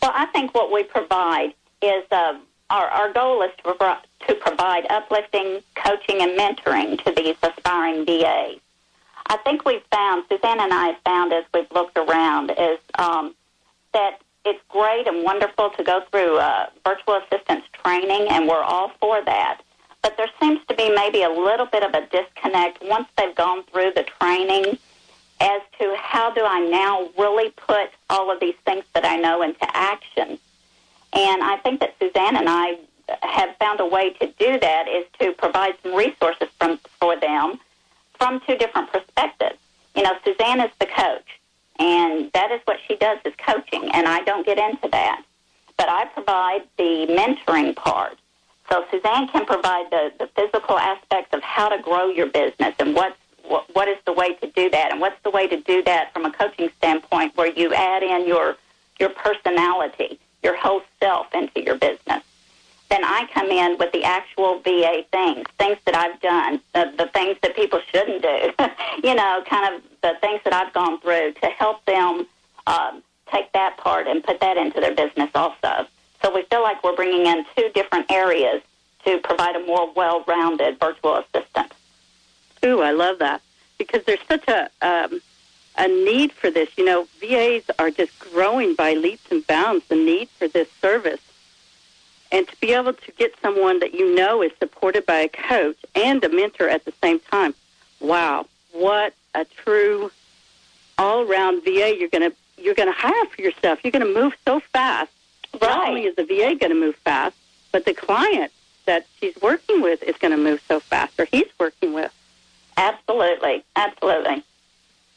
Well, 0.00 0.12
I 0.14 0.26
think 0.26 0.54
what 0.54 0.72
we 0.72 0.84
provide 0.84 1.54
is 1.82 2.04
uh, 2.10 2.38
our, 2.70 2.86
our 2.86 3.12
goal 3.12 3.42
is 3.42 3.50
to, 3.64 3.74
pro- 3.74 3.96
to 4.26 4.34
provide 4.34 4.86
uplifting 4.90 5.60
coaching 5.74 6.20
and 6.20 6.38
mentoring 6.38 7.02
to 7.04 7.12
these 7.12 7.36
aspiring 7.42 8.04
VAs. 8.04 8.58
I 9.26 9.36
think 9.38 9.64
we've 9.64 9.84
found, 9.92 10.24
Suzanne 10.28 10.60
and 10.60 10.72
I 10.72 10.88
have 10.88 11.00
found 11.04 11.32
as 11.32 11.44
we've 11.52 11.70
looked 11.72 11.98
around, 11.98 12.50
is 12.50 12.78
um, 12.98 13.34
that 13.92 14.20
it's 14.44 14.60
great 14.68 15.06
and 15.06 15.24
wonderful 15.24 15.70
to 15.70 15.84
go 15.84 16.02
through 16.10 16.38
uh, 16.38 16.66
virtual 16.84 17.16
assistance 17.16 17.64
training, 17.84 18.28
and 18.30 18.48
we're 18.48 18.62
all 18.62 18.90
for 19.00 19.22
that. 19.24 19.60
But 20.02 20.16
there 20.16 20.30
seems 20.40 20.60
to 20.68 20.74
be 20.74 20.90
maybe 20.94 21.22
a 21.22 21.28
little 21.30 21.66
bit 21.66 21.82
of 21.82 21.92
a 21.92 22.06
disconnect 22.06 22.82
once 22.82 23.08
they've 23.16 23.34
gone 23.34 23.64
through 23.64 23.92
the 23.94 24.06
training 24.18 24.78
as 25.40 25.60
to 25.78 25.94
how 25.98 26.32
do 26.32 26.44
I 26.44 26.60
now 26.60 27.10
really 27.18 27.50
put 27.50 27.90
all 28.08 28.30
of 28.30 28.40
these 28.40 28.54
things 28.64 28.84
that 28.94 29.04
I 29.04 29.16
know 29.16 29.42
into 29.42 29.76
action. 29.76 30.38
And 31.12 31.42
I 31.42 31.56
think 31.58 31.80
that 31.80 31.94
Suzanne 31.98 32.36
and 32.36 32.48
I 32.48 32.78
have 33.22 33.56
found 33.56 33.80
a 33.80 33.86
way 33.86 34.10
to 34.10 34.26
do 34.38 34.58
that 34.60 34.88
is 34.88 35.06
to 35.20 35.32
provide 35.32 35.74
some 35.82 35.94
resources 35.94 36.48
from, 36.58 36.78
for 37.00 37.18
them 37.18 37.58
from 38.18 38.40
two 38.46 38.56
different 38.56 38.92
perspectives. 38.92 39.58
You 39.96 40.02
know, 40.02 40.12
Suzanne 40.24 40.60
is 40.60 40.70
the 40.78 40.86
coach, 40.86 41.40
and 41.78 42.30
that 42.32 42.50
is 42.50 42.60
what 42.66 42.78
she 42.86 42.96
does 42.96 43.18
is 43.24 43.32
coaching, 43.38 43.90
and 43.92 44.06
I 44.06 44.22
don't 44.22 44.44
get 44.44 44.58
into 44.58 44.88
that. 44.88 45.22
But 45.76 45.88
I 45.88 46.06
provide 46.06 46.62
the 46.76 47.06
mentoring 47.08 47.74
part. 47.74 48.18
So 48.68 48.84
Suzanne 48.90 49.28
can 49.28 49.46
provide 49.46 49.90
the, 49.90 50.12
the 50.18 50.26
physical 50.36 50.78
aspects 50.78 51.32
of 51.32 51.42
how 51.42 51.68
to 51.70 51.80
grow 51.82 52.10
your 52.10 52.26
business 52.26 52.74
and 52.78 52.94
what's 52.94 53.16
what, 53.44 53.64
what 53.74 53.88
is 53.88 53.96
the 54.04 54.12
way 54.12 54.34
to 54.34 54.46
do 54.48 54.68
that, 54.68 54.92
and 54.92 55.00
what's 55.00 55.20
the 55.22 55.30
way 55.30 55.48
to 55.48 55.58
do 55.62 55.82
that 55.84 56.12
from 56.12 56.26
a 56.26 56.30
coaching 56.30 56.68
standpoint, 56.76 57.34
where 57.34 57.46
you 57.46 57.72
add 57.72 58.02
in 58.02 58.26
your 58.26 58.56
your 59.00 59.08
personality, 59.08 60.18
your 60.42 60.56
whole 60.56 60.82
self 61.00 61.32
into 61.34 61.62
your 61.62 61.76
business. 61.76 62.22
Then 62.90 63.04
I 63.04 63.28
come 63.32 63.50
in 63.50 63.76
with 63.78 63.92
the 63.92 64.04
actual 64.04 64.60
VA 64.60 65.04
things, 65.12 65.46
things 65.58 65.76
that 65.84 65.94
I've 65.94 66.20
done, 66.20 66.60
the, 66.72 66.92
the 66.96 67.06
things 67.08 67.36
that 67.42 67.54
people 67.54 67.80
shouldn't 67.92 68.22
do, 68.22 68.52
you 69.08 69.14
know, 69.14 69.42
kind 69.46 69.74
of 69.74 69.82
the 70.02 70.14
things 70.20 70.40
that 70.44 70.54
I've 70.54 70.72
gone 70.72 70.98
through 71.00 71.32
to 71.42 71.46
help 71.46 71.84
them 71.84 72.26
um, 72.66 73.02
take 73.30 73.52
that 73.52 73.76
part 73.76 74.06
and 74.06 74.24
put 74.24 74.40
that 74.40 74.56
into 74.56 74.80
their 74.80 74.94
business 74.94 75.30
also. 75.34 75.86
So 76.22 76.34
we 76.34 76.42
feel 76.44 76.62
like 76.62 76.82
we're 76.82 76.96
bringing 76.96 77.26
in 77.26 77.44
two 77.56 77.68
different 77.74 78.10
areas 78.10 78.62
to 79.04 79.18
provide 79.18 79.54
a 79.54 79.60
more 79.60 79.92
well-rounded 79.92 80.80
virtual 80.80 81.16
assistant. 81.16 81.72
Ooh, 82.64 82.80
I 82.80 82.90
love 82.90 83.18
that 83.20 83.42
because 83.76 84.02
there's 84.04 84.18
such 84.28 84.46
a 84.48 84.68
um, 84.82 85.20
a 85.78 85.88
need 85.88 86.32
for 86.32 86.50
this. 86.50 86.68
You 86.76 86.84
know, 86.84 87.08
VAs 87.20 87.64
are 87.78 87.90
just 87.90 88.18
growing 88.18 88.74
by 88.74 88.94
leaps 88.94 89.30
and 89.30 89.46
bounds. 89.46 89.86
The 89.88 89.96
need 89.96 90.28
for 90.30 90.48
this 90.48 90.68
service, 90.82 91.20
and 92.30 92.46
to 92.46 92.56
be 92.60 92.72
able 92.72 92.92
to 92.92 93.12
get 93.12 93.34
someone 93.40 93.78
that 93.80 93.94
you 93.94 94.14
know 94.14 94.42
is 94.42 94.52
supported 94.58 95.06
by 95.06 95.18
a 95.18 95.28
coach 95.28 95.78
and 95.94 96.22
a 96.24 96.28
mentor 96.28 96.68
at 96.68 96.84
the 96.84 96.92
same 97.02 97.20
time. 97.20 97.54
Wow, 98.00 98.46
what 98.72 99.14
a 99.34 99.44
true 99.44 100.10
all 100.98 101.24
round 101.24 101.64
VA 101.64 101.96
you're 101.96 102.08
going 102.08 102.30
to 102.30 102.36
you're 102.56 102.74
going 102.74 102.92
to 102.92 102.98
hire 102.98 103.26
for 103.26 103.40
yourself. 103.40 103.78
You're 103.84 103.92
going 103.92 104.06
to 104.06 104.20
move 104.20 104.34
so 104.44 104.60
fast. 104.60 105.12
Right. 105.54 105.62
Not 105.62 105.88
only 105.88 106.04
is 106.04 106.16
the 106.16 106.24
VA 106.24 106.56
going 106.56 106.72
to 106.72 106.74
move 106.74 106.96
fast, 106.96 107.36
but 107.72 107.84
the 107.84 107.94
client 107.94 108.52
that 108.86 109.06
she's 109.20 109.36
working 109.40 109.80
with 109.80 110.02
is 110.02 110.16
going 110.16 110.32
to 110.32 110.36
move 110.36 110.60
so 110.66 110.80
fast, 110.80 111.18
or 111.20 111.26
he's 111.26 111.48
working 111.60 111.92
with. 111.92 112.12
Absolutely, 112.76 113.64
absolutely. 113.76 114.42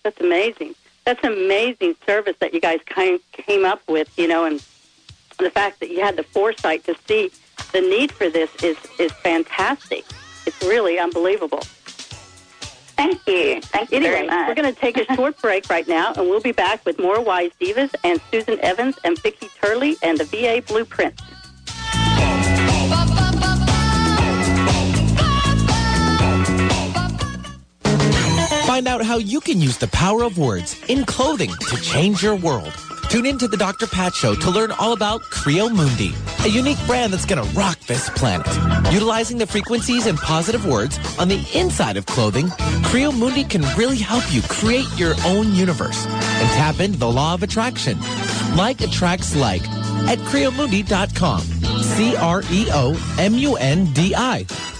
That's 0.03 0.19
amazing. 0.19 0.75
That's 1.05 1.23
amazing 1.23 1.95
service 2.05 2.35
that 2.39 2.53
you 2.53 2.61
guys 2.61 2.79
came 2.85 3.19
came 3.31 3.65
up 3.65 3.81
with, 3.87 4.09
you 4.17 4.27
know, 4.27 4.45
and 4.45 4.63
the 5.39 5.49
fact 5.49 5.79
that 5.79 5.89
you 5.89 6.01
had 6.01 6.15
the 6.15 6.23
foresight 6.23 6.83
to 6.85 6.95
see 7.07 7.31
the 7.71 7.81
need 7.81 8.11
for 8.11 8.29
this 8.29 8.49
is 8.63 8.77
is 8.99 9.11
fantastic. 9.11 10.05
It's 10.45 10.61
really 10.61 10.99
unbelievable. 10.99 11.61
Thank 12.97 13.25
you. 13.27 13.61
Thank 13.61 13.89
you 13.91 13.97
Anyway, 13.97 14.13
very 14.13 14.27
much. 14.27 14.47
we're 14.47 14.55
going 14.61 14.73
to 14.73 14.79
take 14.79 14.97
a 14.97 15.05
short 15.15 15.39
break 15.41 15.69
right 15.69 15.87
now, 15.87 16.13
and 16.13 16.29
we'll 16.29 16.39
be 16.41 16.51
back 16.51 16.85
with 16.85 16.99
more 16.99 17.19
Wise 17.19 17.49
Divas 17.59 17.93
and 18.03 18.21
Susan 18.29 18.59
Evans 18.59 18.95
and 19.03 19.17
Vicki 19.19 19.49
Turley 19.59 19.95
and 20.03 20.19
the 20.19 20.25
VA 20.25 20.61
Blueprint. 20.67 21.19
Find 28.81 28.99
out 28.99 29.05
how 29.05 29.17
you 29.19 29.39
can 29.41 29.61
use 29.61 29.77
the 29.77 29.89
power 29.89 30.23
of 30.23 30.39
words 30.39 30.75
in 30.87 31.05
clothing 31.05 31.51
to 31.69 31.75
change 31.83 32.23
your 32.23 32.35
world. 32.35 32.73
Tune 33.11 33.27
in 33.27 33.37
to 33.37 33.47
the 33.47 33.55
Dr. 33.55 33.85
Pat 33.85 34.15
Show 34.15 34.33
to 34.33 34.49
learn 34.49 34.71
all 34.71 34.93
about 34.93 35.21
Creo 35.21 35.71
Mundi, 35.71 36.15
a 36.43 36.47
unique 36.47 36.79
brand 36.87 37.13
that's 37.13 37.25
going 37.25 37.47
to 37.47 37.55
rock 37.55 37.77
this 37.81 38.09
planet. 38.09 38.47
Utilizing 38.91 39.37
the 39.37 39.45
frequencies 39.45 40.07
and 40.07 40.17
positive 40.17 40.65
words 40.65 40.97
on 41.19 41.27
the 41.27 41.47
inside 41.53 41.95
of 41.95 42.07
clothing, 42.07 42.47
Creo 42.89 43.15
Mundi 43.15 43.43
can 43.43 43.61
really 43.77 43.99
help 43.99 44.23
you 44.33 44.41
create 44.49 44.87
your 44.97 45.13
own 45.25 45.53
universe 45.53 46.03
and 46.07 46.49
tap 46.57 46.79
into 46.79 46.97
the 46.97 47.11
law 47.11 47.35
of 47.35 47.43
attraction. 47.43 47.99
Like 48.55 48.81
attracts 48.81 49.35
like 49.35 49.61
at 50.09 50.17
creomundi.com. 50.17 51.41
C-R-E-O-M-U-N-D-I. 51.83 52.95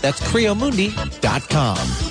That's 0.02 0.20
creomundi.com. 0.22 2.11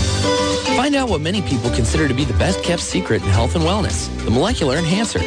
Find 0.75 0.95
out 0.95 1.10
what 1.10 1.21
many 1.21 1.41
people 1.41 1.69
consider 1.71 2.07
to 2.07 2.13
be 2.13 2.24
the 2.24 2.33
best 2.33 2.63
kept 2.63 2.81
secret 2.81 3.21
in 3.21 3.27
health 3.29 3.55
and 3.55 3.63
wellness, 3.63 4.07
the 4.24 4.31
molecular 4.31 4.77
enhancer. 4.77 5.19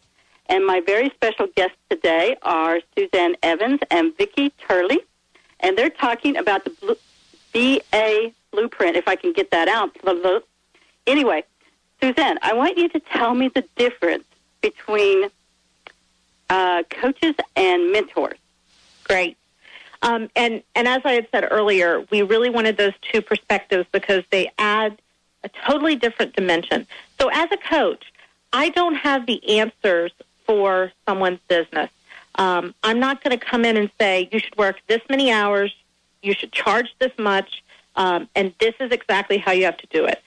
And 0.53 0.67
my 0.67 0.81
very 0.81 1.09
special 1.15 1.47
guests 1.57 1.79
today 1.89 2.37
are 2.43 2.81
Suzanne 2.95 3.37
Evans 3.43 3.81
and 3.91 4.15
Vicki 4.19 4.53
Turley, 4.69 5.01
and 5.61 5.79
they're 5.79 5.89
talking 5.89 6.37
about 6.37 6.67
the 6.67 6.99
VA 7.55 8.33
blueprint, 8.51 8.95
if 8.97 9.09
I 9.09 9.17
can 9.17 9.33
get 9.33 9.51
that 9.53 9.67
out. 9.67 9.97
Anyway, 11.07 11.45
Suzanne, 12.03 12.39
I 12.43 12.53
want 12.53 12.77
you 12.77 12.91
to 12.91 13.01
tell 13.01 13.35
me 13.35 13.49
the 13.49 13.65
difference 13.77 14.25
between 14.61 15.31
uh, 16.51 16.83
coaches 16.91 17.35
and 17.57 17.91
mentors. 17.91 18.37
Great. 19.05 19.39
Um, 20.03 20.29
and, 20.37 20.63
and 20.75 20.87
as 20.87 21.01
I 21.07 21.13
had 21.13 21.29
said 21.33 21.49
earlier, 21.51 22.05
we 22.11 22.21
really 22.21 22.51
wanted 22.51 22.77
those 22.77 22.93
two 23.01 23.23
perspectives 23.23 23.87
because 23.91 24.23
they 24.31 24.53
add 24.59 25.01
a 25.45 25.49
totally 25.49 25.97
different 25.97 26.37
dimension. 26.37 26.87
So 27.19 27.31
as 27.33 27.51
a 27.53 27.57
coach, 27.57 28.13
I 28.53 28.69
don't 28.69 28.97
have 28.97 29.25
the 29.25 29.59
answers 29.59 30.13
for 30.47 30.93
someone's 31.07 31.41
business. 31.49 31.91
Um, 32.37 32.75
I'm 32.83 32.99
not 32.99 33.23
going 33.23 33.39
to 33.39 33.45
come 33.45 33.65
in 33.65 33.77
and 33.77 33.91
say, 34.01 34.29
you 34.33 34.39
should 34.39 34.57
work 34.57 34.77
this 34.87 35.03
many 35.09 35.31
hours, 35.31 35.75
you 36.23 36.33
should 36.35 36.53
charge 36.53 36.95
this 36.99 37.13
much, 37.19 37.63
um, 37.97 38.29
and 38.35 38.55
this 38.59 38.75
is 38.81 38.91
exactly 38.91 39.39
how 39.39 39.53
you 39.53 39.65
have 39.65 39.77
to 39.79 39.87
do 39.89 40.05
it. 40.07 40.23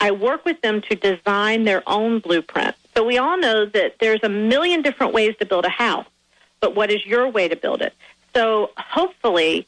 I 0.00 0.10
work 0.12 0.44
with 0.44 0.60
them 0.62 0.80
to 0.82 0.94
design 0.94 1.64
their 1.64 1.82
own 1.86 2.20
blueprint. 2.20 2.74
So 2.96 3.04
we 3.04 3.18
all 3.18 3.38
know 3.38 3.66
that 3.66 3.96
there's 4.00 4.20
a 4.22 4.28
million 4.28 4.82
different 4.82 5.12
ways 5.12 5.36
to 5.38 5.46
build 5.46 5.66
a 5.66 5.70
house, 5.70 6.06
but 6.60 6.74
what 6.74 6.90
is 6.90 7.04
your 7.04 7.28
way 7.28 7.48
to 7.48 7.56
build 7.56 7.82
it? 7.82 7.94
So 8.34 8.70
hopefully, 8.78 9.66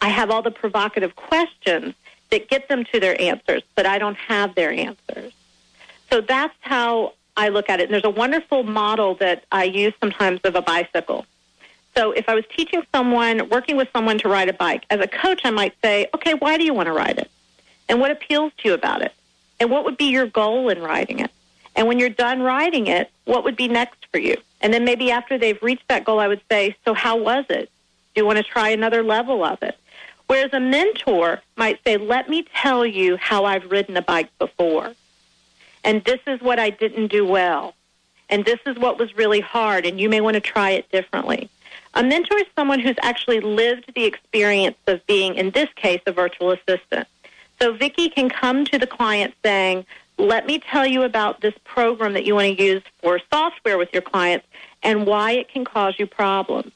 I 0.00 0.08
have 0.08 0.30
all 0.30 0.42
the 0.42 0.50
provocative 0.50 1.14
questions 1.14 1.94
that 2.30 2.48
get 2.48 2.68
them 2.68 2.84
to 2.92 2.98
their 2.98 3.18
answers, 3.20 3.62
but 3.76 3.86
I 3.86 3.98
don't 3.98 4.16
have 4.16 4.54
their 4.54 4.72
answers. 4.72 5.32
So 6.10 6.20
that's 6.20 6.54
how 6.60 7.12
I 7.36 7.48
look 7.48 7.68
at 7.68 7.80
it. 7.80 7.84
And 7.84 7.92
there's 7.92 8.04
a 8.04 8.10
wonderful 8.10 8.62
model 8.62 9.14
that 9.16 9.44
I 9.50 9.64
use 9.64 9.94
sometimes 10.00 10.40
of 10.44 10.54
a 10.54 10.62
bicycle. 10.62 11.26
So 11.96 12.12
if 12.12 12.28
I 12.28 12.34
was 12.34 12.44
teaching 12.56 12.82
someone, 12.94 13.48
working 13.50 13.76
with 13.76 13.88
someone 13.92 14.18
to 14.18 14.28
ride 14.28 14.48
a 14.48 14.54
bike, 14.54 14.84
as 14.90 15.00
a 15.00 15.06
coach, 15.06 15.42
I 15.44 15.50
might 15.50 15.74
say, 15.82 16.08
okay, 16.14 16.34
why 16.34 16.56
do 16.56 16.64
you 16.64 16.72
want 16.72 16.86
to 16.86 16.92
ride 16.92 17.18
it? 17.18 17.30
And 17.88 18.00
what 18.00 18.10
appeals 18.10 18.52
to 18.58 18.68
you 18.68 18.74
about 18.74 19.02
it? 19.02 19.12
And 19.60 19.70
what 19.70 19.84
would 19.84 19.98
be 19.98 20.06
your 20.06 20.26
goal 20.26 20.68
in 20.70 20.80
riding 20.80 21.20
it? 21.20 21.30
And 21.76 21.86
when 21.86 21.98
you're 21.98 22.08
done 22.08 22.42
riding 22.42 22.86
it, 22.86 23.10
what 23.24 23.44
would 23.44 23.56
be 23.56 23.68
next 23.68 24.06
for 24.10 24.18
you? 24.18 24.36
And 24.60 24.72
then 24.72 24.84
maybe 24.84 25.10
after 25.10 25.38
they've 25.38 25.62
reached 25.62 25.88
that 25.88 26.04
goal, 26.04 26.20
I 26.20 26.28
would 26.28 26.42
say, 26.50 26.76
so 26.84 26.94
how 26.94 27.16
was 27.16 27.44
it? 27.48 27.70
Do 28.14 28.20
you 28.20 28.26
want 28.26 28.38
to 28.38 28.42
try 28.42 28.70
another 28.70 29.02
level 29.02 29.44
of 29.44 29.62
it? 29.62 29.76
Whereas 30.26 30.50
a 30.52 30.60
mentor 30.60 31.42
might 31.56 31.80
say, 31.84 31.96
let 31.96 32.28
me 32.28 32.46
tell 32.54 32.86
you 32.86 33.16
how 33.16 33.44
I've 33.44 33.70
ridden 33.70 33.96
a 33.96 34.02
bike 34.02 34.30
before. 34.38 34.94
And 35.84 36.04
this 36.04 36.20
is 36.26 36.40
what 36.40 36.58
I 36.58 36.70
didn't 36.70 37.08
do 37.08 37.26
well. 37.26 37.74
And 38.28 38.44
this 38.44 38.60
is 38.66 38.78
what 38.78 38.98
was 38.98 39.16
really 39.16 39.40
hard, 39.40 39.84
and 39.84 40.00
you 40.00 40.08
may 40.08 40.20
want 40.20 40.34
to 40.34 40.40
try 40.40 40.70
it 40.70 40.90
differently. 40.90 41.50
A 41.94 42.02
mentor 42.02 42.38
is 42.38 42.46
someone 42.56 42.80
who's 42.80 42.96
actually 43.02 43.40
lived 43.40 43.92
the 43.94 44.04
experience 44.04 44.78
of 44.86 45.04
being, 45.06 45.34
in 45.34 45.50
this 45.50 45.68
case, 45.76 46.00
a 46.06 46.12
virtual 46.12 46.50
assistant. 46.50 47.06
So 47.60 47.74
Vicki 47.74 48.08
can 48.08 48.30
come 48.30 48.64
to 48.66 48.78
the 48.78 48.86
client 48.86 49.34
saying, 49.44 49.84
let 50.18 50.46
me 50.46 50.58
tell 50.58 50.86
you 50.86 51.02
about 51.02 51.40
this 51.40 51.54
program 51.64 52.14
that 52.14 52.24
you 52.24 52.34
want 52.34 52.56
to 52.56 52.62
use 52.62 52.82
for 53.02 53.20
software 53.30 53.76
with 53.76 53.92
your 53.92 54.02
clients 54.02 54.46
and 54.82 55.06
why 55.06 55.32
it 55.32 55.48
can 55.48 55.64
cause 55.64 55.98
you 55.98 56.06
problems. 56.06 56.72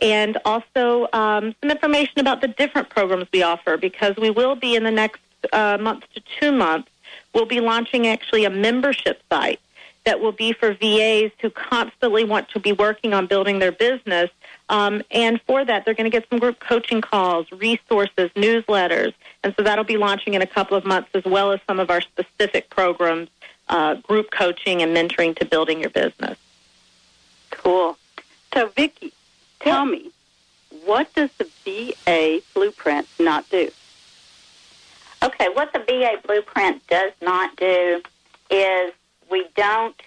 And 0.00 0.38
also 0.44 1.08
um, 1.12 1.54
some 1.60 1.70
information 1.70 2.20
about 2.20 2.40
the 2.40 2.48
different 2.48 2.88
programs 2.90 3.26
we 3.32 3.42
offer 3.42 3.76
because 3.76 4.16
we 4.16 4.30
will 4.30 4.54
be 4.54 4.74
in 4.76 4.84
the 4.84 4.90
next 4.90 5.20
uh, 5.52 5.78
month 5.80 6.04
to 6.14 6.22
two 6.40 6.52
months, 6.52 6.90
we'll 7.34 7.46
be 7.46 7.60
launching 7.60 8.06
actually 8.06 8.44
a 8.44 8.50
membership 8.50 9.22
site 9.30 9.60
that 10.04 10.20
will 10.20 10.32
be 10.32 10.52
for 10.52 10.72
VAs 10.72 11.32
who 11.40 11.50
constantly 11.50 12.24
want 12.24 12.48
to 12.50 12.60
be 12.60 12.72
working 12.72 13.12
on 13.12 13.26
building 13.26 13.58
their 13.58 13.72
business. 13.72 14.30
Um, 14.68 15.02
and 15.10 15.40
for 15.42 15.64
that, 15.64 15.84
they're 15.84 15.94
going 15.94 16.10
to 16.10 16.16
get 16.16 16.28
some 16.28 16.38
group 16.38 16.58
coaching 16.58 17.00
calls, 17.00 17.50
resources, 17.52 18.30
newsletters. 18.34 19.14
And 19.44 19.54
so 19.56 19.62
that'll 19.62 19.84
be 19.84 19.96
launching 19.96 20.34
in 20.34 20.42
a 20.42 20.46
couple 20.46 20.76
of 20.76 20.84
months, 20.84 21.10
as 21.14 21.24
well 21.24 21.52
as 21.52 21.60
some 21.66 21.78
of 21.78 21.90
our 21.90 22.00
specific 22.00 22.68
programs, 22.68 23.28
uh, 23.68 23.94
group 23.94 24.30
coaching 24.30 24.82
and 24.82 24.96
mentoring 24.96 25.36
to 25.36 25.44
building 25.44 25.80
your 25.80 25.90
business. 25.90 26.38
Cool. 27.50 27.96
So, 28.52 28.68
Vicki, 28.68 29.12
tell 29.60 29.84
me, 29.86 30.10
what 30.84 31.12
does 31.14 31.30
the 31.38 31.48
VA 31.64 32.40
Blueprint 32.54 33.06
not 33.18 33.48
do? 33.50 33.70
Okay, 35.22 35.48
what 35.52 35.72
the 35.72 35.80
VA 35.80 36.16
Blueprint 36.26 36.86
does 36.88 37.12
not 37.22 37.56
do 37.56 38.02
is 38.50 38.92
we 39.30 39.46
don't 39.56 40.00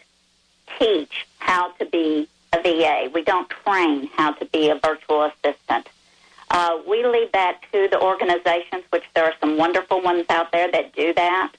teach 0.78 1.26
how 1.40 1.72
to 1.74 1.86
be 1.86 2.28
a 2.54 2.62
VA. 2.62 3.10
We 3.14 3.24
don't 3.24 3.50
train 3.50 4.08
how 4.16 4.34
to 4.34 4.46
be 4.46 4.70
a 4.70 4.76
virtual 4.76 5.24
assistant. 5.24 5.90
Uh, 6.52 6.80
we 6.88 7.06
leave 7.06 7.32
that 7.32 7.62
to 7.72 7.88
the 7.90 8.02
organizations, 8.02 8.84
which 8.90 9.04
there 9.14 9.26
are 9.26 9.34
some 9.40 9.58
wonderful 9.58 10.02
ones 10.02 10.26
out 10.30 10.52
there 10.52 10.72
that 10.72 10.94
do 10.94 11.14
that, 11.14 11.52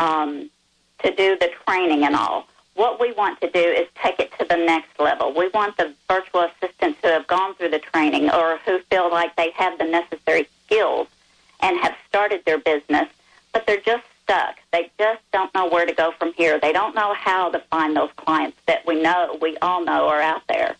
um, 0.00 0.50
to 0.98 1.14
do 1.14 1.36
the 1.38 1.50
training 1.66 2.04
and 2.04 2.16
all. 2.16 2.46
What 2.74 2.98
we 2.98 3.12
want 3.12 3.40
to 3.42 3.50
do 3.50 3.60
is 3.60 3.86
take 4.02 4.18
it 4.18 4.32
to 4.38 4.46
the 4.46 4.56
next 4.56 4.98
level. 4.98 5.32
We 5.32 5.48
want 5.48 5.76
the 5.76 5.94
virtual 6.08 6.48
assistants 6.48 6.98
who 7.02 7.08
have 7.08 7.26
gone 7.26 7.54
through 7.54 7.70
the 7.70 7.78
training 7.78 8.30
or 8.30 8.58
who 8.64 8.80
feel 8.90 9.10
like 9.10 9.36
they 9.36 9.50
have 9.50 9.78
the 9.78 9.84
necessary 9.84 10.48
skills 10.64 11.06
and 11.60 11.78
have 11.78 11.94
started 12.08 12.44
their 12.44 12.58
business, 12.58 13.08
but 13.52 13.66
they're 13.66 13.80
just 13.80 14.04
stuck. 14.32 14.56
They 14.72 14.90
just 14.98 15.20
don't 15.32 15.52
know 15.54 15.68
where 15.68 15.86
to 15.86 15.92
go 15.92 16.12
from 16.12 16.32
here. 16.34 16.58
They 16.58 16.72
don't 16.72 16.94
know 16.94 17.14
how 17.14 17.50
to 17.50 17.58
find 17.70 17.96
those 17.96 18.10
clients 18.16 18.56
that 18.66 18.86
we 18.86 19.00
know, 19.00 19.38
we 19.40 19.56
all 19.58 19.84
know 19.84 20.08
are 20.08 20.20
out 20.20 20.42
there. 20.48 20.76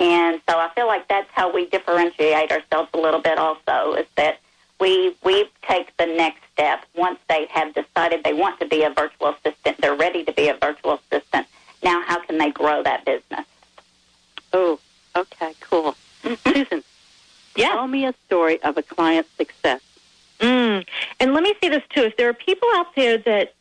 And 0.00 0.40
so 0.48 0.58
I 0.58 0.70
feel 0.74 0.86
like 0.86 1.08
that's 1.08 1.30
how 1.32 1.52
we 1.52 1.66
differentiate 1.66 2.50
ourselves 2.50 2.90
a 2.94 2.98
little 2.98 3.20
bit 3.20 3.38
also 3.38 3.94
is 3.94 4.06
that 4.16 4.40
we 4.80 5.16
we 5.24 5.48
take 5.62 5.96
the 5.98 6.06
next 6.06 6.40
step 6.52 6.84
once 6.96 7.20
they 7.28 7.46
have 7.50 7.72
decided 7.74 8.24
they 8.24 8.34
want 8.34 8.58
to 8.58 8.66
be 8.66 8.82
a 8.82 8.90
virtual 8.90 9.28
assistant, 9.28 9.80
they're 9.80 9.94
ready 9.94 10.24
to 10.24 10.32
be 10.32 10.48
a 10.48 10.54
virtual 10.54 10.94
assistant. 10.94 11.46
Now 11.82 12.02
how 12.02 12.20
can 12.20 12.38
they 12.38 12.50
grow 12.50 12.82
that 12.82 13.04
business? 13.04 13.46
Oh, 14.52 14.80
okay, 15.14 15.54
cool. 15.60 15.94
Susan. 16.44 16.82
Yeah. 17.54 17.68
Tell 17.68 17.86
me 17.86 18.04
a 18.04 18.14
story 18.26 18.60
of 18.62 18.76
a 18.76 18.82
client's 18.82 19.30
success. 19.36 19.80
Mm. 20.40 20.86
And 21.20 21.34
let 21.34 21.42
me 21.42 21.54
say 21.62 21.68
this 21.68 21.82
too: 21.90 22.02
if 22.02 22.16
there 22.16 22.28
are 22.28 22.34
people 22.34 22.68
out 22.74 22.94
there 22.94 23.18
that 23.18 23.54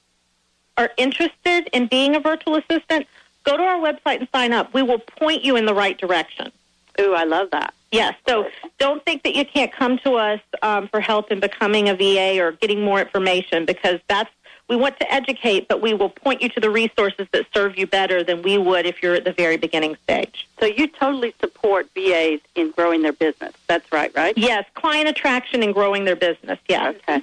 are 0.78 0.92
interested 0.98 1.70
in 1.72 1.88
being 1.88 2.16
a 2.16 2.20
virtual 2.20 2.56
assistant, 2.56 3.08
go 3.44 3.58
to 3.58 3.64
our 3.64 3.80
website 3.80 4.20
and 4.20 4.28
sign 4.34 4.54
up. 4.54 4.74
We 4.74 4.82
will 4.82 5.00
point 5.00 5.44
you 5.44 5.56
in 5.56 5.66
the 5.66 5.74
right 5.74 5.98
direction. 5.98 6.52
Ooh, 7.00 7.14
I 7.14 7.24
love 7.24 7.50
that. 7.52 7.74
Yes. 7.92 8.16
So 8.28 8.48
don't 8.80 9.04
think 9.06 9.24
that 9.24 9.36
you 9.36 9.46
can't 9.46 9.72
come 9.72 10.00
to 10.00 10.14
us 10.14 10.42
um, 10.64 10.88
for 10.88 11.00
help 11.00 11.32
in 11.32 11.40
becoming 11.40 11.90
a 11.90 11.96
VA 11.96 12.42
or 12.42 12.54
getting 12.54 12.82
more 12.82 13.00
information 13.00 13.66
because 13.66 14.00
that's 14.08 14.32
we 14.74 14.82
want 14.82 15.00
to 15.00 15.14
educate, 15.14 15.68
but 15.68 15.82
we 15.82 15.94
will 15.94 16.10
point 16.10 16.42
you 16.42 16.50
to 16.50 16.60
the 16.60 16.70
resources 16.70 17.28
that 17.32 17.46
serve 17.54 17.78
you 17.78 17.86
better 17.86 18.24
than 18.24 18.42
we 18.42 18.58
would 18.58 18.88
if 18.88 19.04
you're 19.04 19.14
at 19.14 19.24
the 19.24 19.32
very 19.32 19.56
beginning 19.56 19.96
stage. 20.04 20.48
So 20.60 20.66
you 20.66 20.88
totally 20.88 21.36
support 21.40 21.90
VAs 21.94 22.40
in 22.56 22.72
growing 22.72 23.04
their 23.04 23.14
business. 23.14 23.54
That's 23.68 23.92
right, 23.92 24.12
right? 24.16 24.36
Yes, 24.36 24.66
client 24.74 25.08
attraction 25.08 25.62
and 25.62 25.76
growing 25.76 26.06
their 26.06 26.16
business. 26.16 26.58
Yes. 26.68 26.96
Okay. 27.08 27.22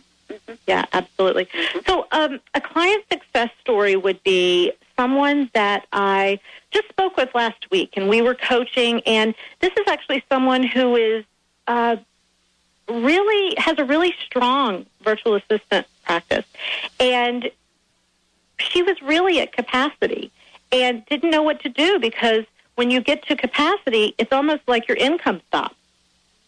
Yeah, 0.68 0.84
absolutely. 0.92 1.48
So, 1.88 2.06
um, 2.12 2.38
a 2.54 2.60
client 2.60 3.02
success 3.10 3.50
story 3.60 3.96
would 3.96 4.22
be 4.22 4.72
someone 4.96 5.50
that 5.54 5.88
I 5.92 6.38
just 6.70 6.88
spoke 6.88 7.16
with 7.16 7.34
last 7.34 7.68
week, 7.72 7.94
and 7.96 8.08
we 8.08 8.22
were 8.22 8.36
coaching. 8.36 9.00
And 9.06 9.34
this 9.58 9.72
is 9.72 9.88
actually 9.88 10.22
someone 10.28 10.62
who 10.62 10.94
is 10.94 11.24
uh, 11.66 11.96
really 12.88 13.56
has 13.58 13.76
a 13.80 13.84
really 13.84 14.14
strong 14.24 14.86
virtual 15.02 15.34
assistant 15.34 15.88
practice, 16.11 16.44
and 16.99 17.51
she 18.59 18.83
was 18.83 19.01
really 19.01 19.40
at 19.40 19.53
capacity 19.53 20.33
and 20.73 21.07
didn't 21.07 21.31
know 21.31 21.42
what 21.42 21.61
to 21.62 21.68
do 21.68 21.99
because 22.01 22.44
when 22.75 22.90
you 22.90 23.01
get 23.01 23.25
to 23.27 23.37
capacity, 23.37 24.14
it's 24.18 24.33
almost 24.33 24.62
like 24.66 24.88
your 24.88 24.96
income 24.96 25.40
stops. 25.49 25.77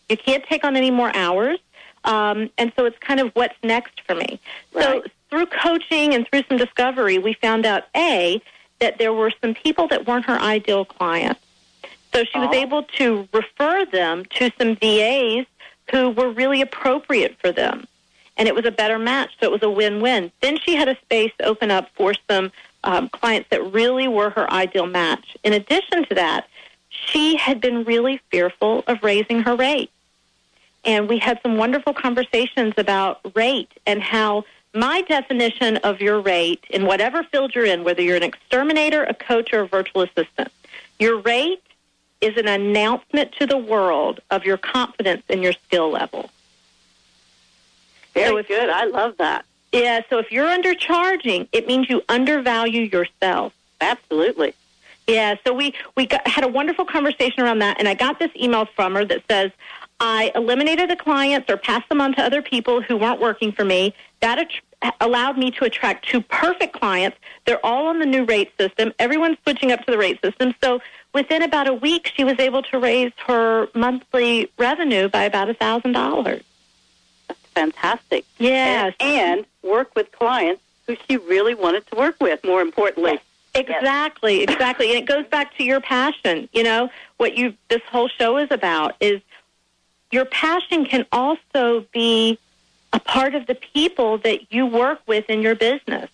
You 0.08 0.16
can't 0.16 0.44
take 0.44 0.64
on 0.64 0.76
any 0.76 0.90
more 0.90 1.14
hours. 1.14 1.58
Um, 2.04 2.50
and 2.58 2.72
so 2.74 2.84
it's 2.84 2.98
kind 2.98 3.20
of 3.20 3.30
what's 3.34 3.54
next 3.62 4.00
for 4.06 4.16
me. 4.16 4.40
So 4.72 5.04
through 5.30 5.46
coaching 5.46 6.14
and 6.14 6.26
through 6.26 6.42
some 6.48 6.58
discovery, 6.58 7.18
we 7.18 7.34
found 7.34 7.64
out 7.64 7.84
A, 7.96 8.42
that 8.80 8.98
there 8.98 9.12
were 9.12 9.32
some 9.40 9.54
people 9.54 9.86
that 9.88 10.06
weren't 10.08 10.24
her 10.24 10.38
ideal 10.40 10.84
clients. 10.84 11.40
So 12.12 12.24
she 12.24 12.38
was 12.38 12.52
able 12.52 12.82
to 12.98 13.28
refer 13.32 13.86
them 13.86 14.24
to 14.36 14.50
some 14.58 14.74
VAs 14.76 15.46
who 15.92 16.10
were 16.10 16.30
really 16.30 16.60
appropriate 16.60 17.36
for 17.40 17.52
them. 17.52 17.86
And 18.36 18.48
it 18.48 18.54
was 18.54 18.64
a 18.64 18.70
better 18.70 18.98
match, 18.98 19.30
so 19.38 19.46
it 19.46 19.52
was 19.52 19.62
a 19.62 19.70
win-win. 19.70 20.32
Then 20.40 20.58
she 20.58 20.74
had 20.74 20.88
a 20.88 20.96
space 21.02 21.32
open 21.42 21.70
up 21.70 21.90
for 21.94 22.14
some 22.30 22.50
um, 22.84 23.08
clients 23.10 23.50
that 23.50 23.72
really 23.72 24.08
were 24.08 24.30
her 24.30 24.50
ideal 24.50 24.86
match. 24.86 25.36
In 25.44 25.52
addition 25.52 26.04
to 26.06 26.14
that, 26.14 26.48
she 26.88 27.36
had 27.36 27.60
been 27.60 27.84
really 27.84 28.20
fearful 28.30 28.84
of 28.86 29.02
raising 29.02 29.42
her 29.42 29.54
rate 29.54 29.90
and 30.84 31.08
we 31.08 31.18
had 31.18 31.40
some 31.42 31.56
wonderful 31.56 31.94
conversations 31.94 32.74
about 32.76 33.20
rate 33.34 33.70
and 33.86 34.02
how 34.02 34.44
my 34.74 35.02
definition 35.02 35.76
of 35.78 36.00
your 36.00 36.20
rate 36.20 36.64
in 36.70 36.86
whatever 36.86 37.22
field 37.22 37.54
you're 37.54 37.66
in, 37.66 37.84
whether 37.84 38.02
you're 38.02 38.16
an 38.16 38.22
exterminator, 38.22 39.04
a 39.04 39.14
coach, 39.14 39.52
or 39.52 39.60
a 39.60 39.66
virtual 39.66 40.02
assistant, 40.02 40.50
your 40.98 41.20
rate 41.20 41.62
is 42.20 42.36
an 42.36 42.48
announcement 42.48 43.32
to 43.32 43.46
the 43.46 43.58
world 43.58 44.20
of 44.30 44.44
your 44.44 44.56
confidence 44.56 45.22
in 45.28 45.42
your 45.42 45.52
skill 45.52 45.90
level. 45.90 46.30
Very 48.14 48.42
So 48.42 48.48
good. 48.48 48.68
I 48.68 48.84
love 48.84 49.16
that. 49.18 49.44
Yeah, 49.72 50.00
so 50.10 50.18
if 50.18 50.30
you're 50.30 50.46
undercharging, 50.48 51.48
it 51.52 51.66
means 51.66 51.88
you 51.88 52.02
undervalue 52.08 52.82
yourself. 52.82 53.54
Absolutely. 53.80 54.54
Yeah, 55.08 55.34
so 55.44 55.52
we 55.52 55.74
we 55.96 56.06
got, 56.06 56.26
had 56.28 56.44
a 56.44 56.48
wonderful 56.48 56.84
conversation 56.84 57.42
around 57.42 57.58
that, 57.60 57.78
and 57.78 57.88
I 57.88 57.94
got 57.94 58.18
this 58.18 58.30
email 58.36 58.66
from 58.66 58.94
her 58.94 59.04
that 59.06 59.22
says, 59.28 59.50
"I 59.98 60.30
eliminated 60.34 60.90
the 60.90 60.96
clients 60.96 61.50
or 61.50 61.56
passed 61.56 61.88
them 61.88 62.00
on 62.00 62.14
to 62.14 62.22
other 62.22 62.42
people 62.42 62.82
who 62.82 62.96
weren't 62.96 63.20
working 63.20 63.50
for 63.50 63.64
me. 63.64 63.94
That 64.20 64.38
att- 64.38 64.94
allowed 65.00 65.38
me 65.38 65.50
to 65.52 65.64
attract 65.64 66.08
two 66.08 66.20
perfect 66.20 66.72
clients. 66.74 67.16
They're 67.46 67.64
all 67.64 67.86
on 67.86 67.98
the 67.98 68.06
new 68.06 68.24
rate 68.24 68.52
system. 68.58 68.92
Everyone's 68.98 69.38
switching 69.42 69.72
up 69.72 69.84
to 69.86 69.90
the 69.90 69.98
rate 69.98 70.20
system. 70.22 70.54
So 70.62 70.80
within 71.14 71.42
about 71.42 71.66
a 71.68 71.74
week, 71.74 72.12
she 72.14 72.24
was 72.24 72.38
able 72.38 72.62
to 72.64 72.78
raise 72.78 73.12
her 73.26 73.68
monthly 73.74 74.50
revenue 74.58 75.08
by 75.08 75.24
about 75.24 75.48
a 75.48 75.54
thousand 75.54 75.92
dollars. 75.92 76.42
Fantastic. 77.54 78.24
Yes. 78.38 78.94
And, 79.00 79.38
and 79.38 79.46
work 79.62 79.94
with 79.94 80.10
clients 80.12 80.62
who 80.86 80.96
she 81.08 81.16
really 81.16 81.54
wanted 81.54 81.86
to 81.88 81.96
work 81.96 82.16
with, 82.20 82.42
more 82.44 82.60
importantly. 82.60 83.18
Exactly, 83.54 84.42
exactly. 84.42 84.94
And 84.94 84.98
it 84.98 85.06
goes 85.06 85.26
back 85.26 85.56
to 85.58 85.64
your 85.64 85.80
passion. 85.80 86.48
You 86.52 86.62
know, 86.62 86.90
what 87.18 87.36
you 87.36 87.54
this 87.68 87.82
whole 87.90 88.08
show 88.08 88.38
is 88.38 88.50
about 88.50 88.96
is 89.00 89.20
your 90.10 90.24
passion 90.24 90.86
can 90.86 91.06
also 91.12 91.84
be 91.92 92.38
a 92.92 93.00
part 93.00 93.34
of 93.34 93.46
the 93.46 93.54
people 93.54 94.18
that 94.18 94.52
you 94.52 94.66
work 94.66 95.00
with 95.06 95.28
in 95.28 95.42
your 95.42 95.54
business. 95.54 96.10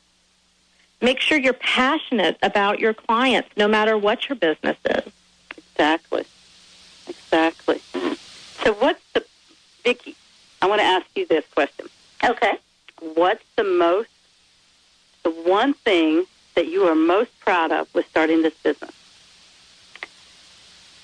Make 1.01 1.21
sure 1.21 1.39
you're 1.39 1.53
passionate 1.53 2.39
about 2.43 2.81
your 2.81 2.93
clients 2.93 3.49
no 3.57 3.69
matter 3.69 3.97
what 3.97 4.29
your 4.29 4.37
business 4.37 4.77
is. 4.85 5.13
Exactly. 5.57 6.25
Exactly. 7.09 7.81
So 8.65 8.73
what's 8.75 9.03
the 9.13 9.25
Vicky, 9.85 10.17
I 10.61 10.67
want 10.67 10.81
to 10.81 10.87
ask 10.87 11.07
you 11.15 11.27
this 11.27 11.45
question. 11.55 11.87
Okay. 12.25 12.59
What's 13.01 13.45
the 13.57 13.65
most 13.65 14.09
the 15.23 15.31
one 15.31 15.75
thing 15.75 16.25
that 16.55 16.69
you 16.69 16.85
are 16.85 16.95
most 16.95 17.39
proud 17.41 17.73
of 17.73 17.93
with 17.95 18.07
starting 18.07 18.43
this 18.43 18.55
business? 18.63 18.93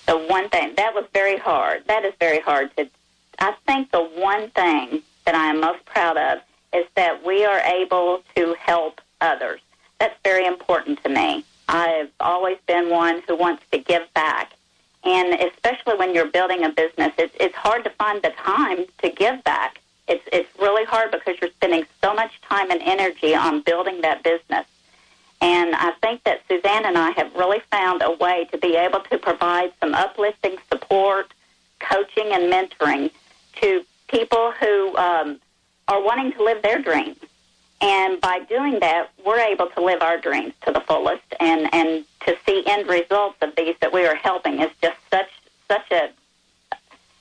The 0.06 0.18
one 0.18 0.48
thing 0.48 0.74
that 0.76 0.94
was 0.94 1.04
very 1.12 1.38
hard. 1.38 1.84
That 1.86 2.04
is 2.04 2.14
very 2.20 2.40
hard 2.40 2.76
to. 2.76 2.88
I 3.38 3.54
think 3.66 3.90
the 3.90 4.02
one 4.02 4.50
thing 4.50 5.02
that 5.24 5.34
I 5.34 5.46
am 5.46 5.60
most 5.60 5.84
proud 5.86 6.16
of 6.16 6.38
is 6.72 6.86
that 6.96 7.24
we 7.24 7.44
are 7.44 7.60
able 7.60 8.22
to 8.36 8.54
help 8.58 9.00
others. 9.20 9.60
That's 9.98 10.16
very 10.24 10.46
important 10.46 11.02
to 11.04 11.08
me. 11.08 11.44
I've 11.68 12.10
always 12.20 12.58
been 12.66 12.90
one 12.90 13.22
who 13.26 13.36
wants 13.36 13.62
to 13.72 13.78
give 13.78 14.12
back, 14.14 14.52
and 15.04 15.34
especially 15.34 15.96
when 15.96 16.14
you're 16.14 16.30
building 16.30 16.64
a 16.64 16.70
business, 16.70 17.12
it's 17.18 17.34
it's 17.38 17.54
hard 17.54 17.84
to 17.84 17.90
find 17.90 18.22
the 18.22 18.30
time 18.30 18.84
to 19.02 19.10
give 19.10 19.42
back. 19.44 19.80
It's 20.08 20.24
it's 20.32 20.48
really 20.58 20.84
hard 20.84 21.10
because 21.10 21.36
you're 21.40 21.50
spending 21.50 21.84
so 22.02 22.14
much 22.14 22.40
time 22.42 22.70
and 22.70 22.80
energy 22.82 23.34
on 23.34 23.60
building 23.60 24.00
that 24.02 24.22
business. 24.22 24.66
And 25.40 25.74
I 25.74 25.90
think 26.00 26.24
that 26.24 26.40
Suzanne 26.48 26.86
and 26.86 26.96
I 26.96 27.10
have 27.10 27.34
really 27.34 27.60
found 27.70 28.02
a 28.02 28.12
way 28.12 28.48
to 28.50 28.56
be 28.56 28.76
able 28.76 29.00
to 29.00 29.18
provide 29.18 29.72
some 29.80 29.94
uplifting 29.94 30.56
support, 30.70 31.34
coaching, 31.80 32.32
and 32.32 32.50
mentoring 32.50 33.10
to 33.60 33.84
people 34.08 34.52
who 34.52 34.96
um, 34.96 35.38
are 35.88 36.02
wanting 36.02 36.32
to 36.32 36.42
live 36.42 36.62
their 36.62 36.80
dreams. 36.80 37.18
And 37.80 38.20
by 38.20 38.40
doing 38.40 38.80
that, 38.80 39.10
we're 39.24 39.40
able 39.40 39.66
to 39.66 39.82
live 39.82 40.00
our 40.00 40.16
dreams 40.18 40.54
to 40.64 40.72
the 40.72 40.80
fullest, 40.80 41.22
and 41.40 41.72
and 41.74 42.04
to 42.20 42.36
see 42.46 42.62
end 42.66 42.88
results 42.88 43.36
of 43.42 43.54
these 43.56 43.74
that 43.80 43.92
we 43.92 44.06
are 44.06 44.14
helping 44.14 44.60
is 44.60 44.70
just 44.80 44.96
such 45.10 45.28
such 45.68 45.90
a 45.90 46.10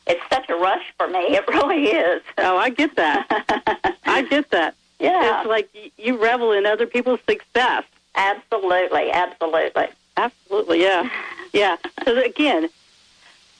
it's 0.05 0.21
such 0.29 0.49
a 0.49 0.55
rush 0.55 0.93
for 0.97 1.07
me. 1.07 1.19
It 1.19 1.47
really 1.47 1.85
is. 1.85 2.21
Oh, 2.37 2.57
I 2.57 2.69
get 2.69 2.95
that. 2.95 3.97
I 4.05 4.21
get 4.23 4.49
that. 4.51 4.75
Yeah. 4.99 5.41
It's 5.41 5.49
like 5.49 5.69
you 5.97 6.21
revel 6.21 6.51
in 6.51 6.65
other 6.65 6.85
people's 6.85 7.19
success. 7.27 7.83
Absolutely, 8.15 9.11
absolutely. 9.11 9.87
Absolutely, 10.15 10.81
yeah. 10.81 11.09
Yeah. 11.51 11.77
So 12.05 12.17
again, 12.21 12.69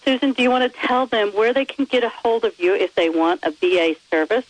Susan, 0.06 0.34
do 0.34 0.44
you 0.44 0.52
want 0.52 0.72
to 0.72 0.80
tell 0.80 1.08
them 1.08 1.30
where 1.30 1.54
they 1.54 1.66
can 1.66 1.86
get 1.86 2.04
a 2.04 2.10
hold 2.10 2.46
of 2.46 2.60
you 2.60 2.76
if 2.76 2.94
they 2.96 3.10
want 3.10 3.42
a 3.44 3.52
VA 3.52 3.96
service? 4.10 4.46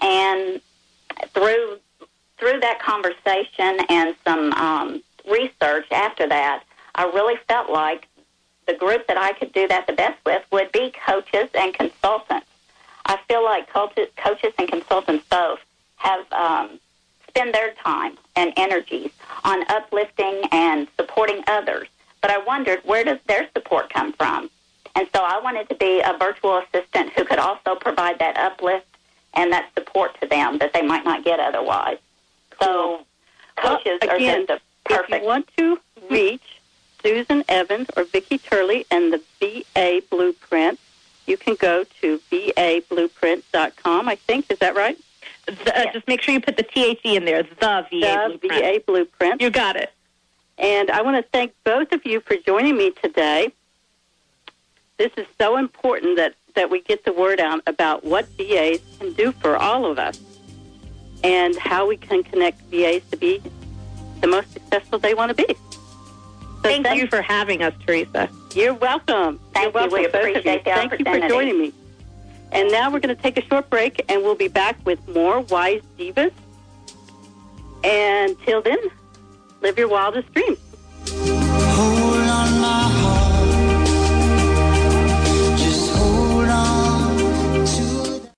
And 0.00 0.60
through 1.34 1.80
through 2.38 2.60
that 2.60 2.78
conversation 2.80 3.84
and 3.88 4.14
some 4.24 4.52
um, 4.52 5.02
research 5.28 5.86
after 5.90 6.28
that, 6.28 6.62
I 6.94 7.02
really 7.04 7.38
felt 7.48 7.68
like 7.68 8.06
the 8.70 8.76
group 8.76 9.06
that 9.08 9.16
I 9.16 9.32
could 9.32 9.52
do 9.52 9.66
that 9.68 9.86
the 9.86 9.92
best 9.92 10.18
with 10.24 10.42
would 10.52 10.70
be 10.70 10.92
coaches 11.04 11.48
and 11.54 11.74
consultants. 11.74 12.46
I 13.06 13.18
feel 13.26 13.42
like 13.42 13.68
coaches, 13.68 14.08
coaches 14.16 14.52
and 14.58 14.68
consultants 14.68 15.24
both 15.28 15.58
have 15.96 16.24
um, 16.32 16.78
spend 17.26 17.52
their 17.52 17.72
time 17.74 18.16
and 18.36 18.52
energies 18.56 19.10
on 19.42 19.64
uplifting 19.68 20.42
and 20.52 20.86
supporting 20.96 21.42
others. 21.48 21.88
But 22.20 22.30
I 22.30 22.38
wondered 22.38 22.80
where 22.84 23.02
does 23.02 23.18
their 23.26 23.48
support 23.54 23.92
come 23.92 24.12
from? 24.12 24.50
And 24.94 25.08
so 25.14 25.22
I 25.24 25.40
wanted 25.40 25.68
to 25.70 25.74
be 25.74 26.00
a 26.00 26.16
virtual 26.18 26.58
assistant 26.58 27.12
who 27.14 27.24
could 27.24 27.38
also 27.38 27.74
provide 27.74 28.18
that 28.20 28.36
uplift 28.36 28.86
and 29.34 29.52
that 29.52 29.70
support 29.74 30.20
to 30.20 30.28
them 30.28 30.58
that 30.58 30.72
they 30.72 30.82
might 30.82 31.04
not 31.04 31.24
get 31.24 31.40
otherwise. 31.40 31.98
So 32.60 33.04
coaches 33.56 33.98
Well, 34.02 34.16
again, 34.16 34.42
are 34.42 34.46
just 34.46 34.62
a 34.90 34.94
If 34.94 35.08
you 35.08 35.26
want 35.26 35.48
to 35.56 35.78
reach 36.08 36.59
Susan 37.02 37.44
Evans 37.48 37.88
or 37.96 38.04
Vicki 38.04 38.38
Turley 38.38 38.86
and 38.90 39.12
the 39.12 39.22
VA 39.40 40.02
Blueprint, 40.10 40.78
you 41.26 41.36
can 41.36 41.54
go 41.54 41.84
to 42.00 42.20
vablueprint.com, 42.30 44.08
I 44.08 44.16
think. 44.16 44.50
Is 44.50 44.58
that 44.58 44.74
right? 44.74 44.98
The- 45.46 45.88
uh, 45.88 45.92
Just 45.92 46.06
make 46.08 46.22
sure 46.22 46.34
you 46.34 46.40
put 46.40 46.56
the 46.56 46.62
THE 46.62 47.16
in 47.16 47.24
there. 47.24 47.42
The 47.42 47.54
VA 47.54 47.86
The 47.90 48.38
Blueprint. 48.40 48.64
VA 48.64 48.80
Blueprint. 48.86 49.40
You 49.40 49.50
got 49.50 49.76
it. 49.76 49.92
And 50.58 50.90
I 50.90 51.02
want 51.02 51.16
to 51.16 51.30
thank 51.30 51.54
both 51.64 51.92
of 51.92 52.04
you 52.04 52.20
for 52.20 52.36
joining 52.36 52.76
me 52.76 52.90
today. 53.02 53.52
This 54.98 55.10
is 55.16 55.26
so 55.40 55.56
important 55.56 56.16
that, 56.16 56.34
that 56.54 56.70
we 56.70 56.82
get 56.82 57.04
the 57.04 57.12
word 57.12 57.40
out 57.40 57.62
about 57.66 58.04
what 58.04 58.26
VAs 58.36 58.80
can 58.98 59.14
do 59.14 59.32
for 59.32 59.56
all 59.56 59.86
of 59.86 59.98
us 59.98 60.20
and 61.24 61.56
how 61.56 61.86
we 61.86 61.96
can 61.96 62.22
connect 62.22 62.60
VAs 62.70 63.02
to 63.10 63.16
be 63.16 63.42
the 64.20 64.26
most 64.26 64.52
successful 64.52 64.98
they 64.98 65.14
want 65.14 65.34
to 65.34 65.46
be. 65.46 65.54
So 66.62 66.68
Thank 66.68 67.00
you 67.00 67.06
for 67.06 67.22
having 67.22 67.62
us, 67.62 67.72
Teresa. 67.86 68.28
You're 68.54 68.74
welcome. 68.74 69.40
Thank 69.54 69.74
You're 69.74 69.84
you. 69.84 69.90
We 69.90 70.06
both 70.08 70.14
of 70.14 70.14
you. 70.14 70.30
appreciate 70.30 70.64
the 70.64 70.70
Thank 70.70 70.98
you 70.98 71.04
for 71.04 71.28
joining 71.28 71.58
me. 71.58 71.72
And 72.52 72.70
now 72.70 72.90
we're 72.90 73.00
going 73.00 73.14
to 73.14 73.22
take 73.22 73.38
a 73.38 73.46
short 73.46 73.70
break, 73.70 74.04
and 74.10 74.22
we'll 74.22 74.34
be 74.34 74.48
back 74.48 74.76
with 74.84 75.06
more 75.08 75.40
Wise 75.40 75.82
Divas. 75.98 76.32
And 77.82 78.36
till 78.40 78.60
then, 78.60 78.78
live 79.62 79.78
your 79.78 79.88
wildest 79.88 80.32
dreams. 80.34 80.58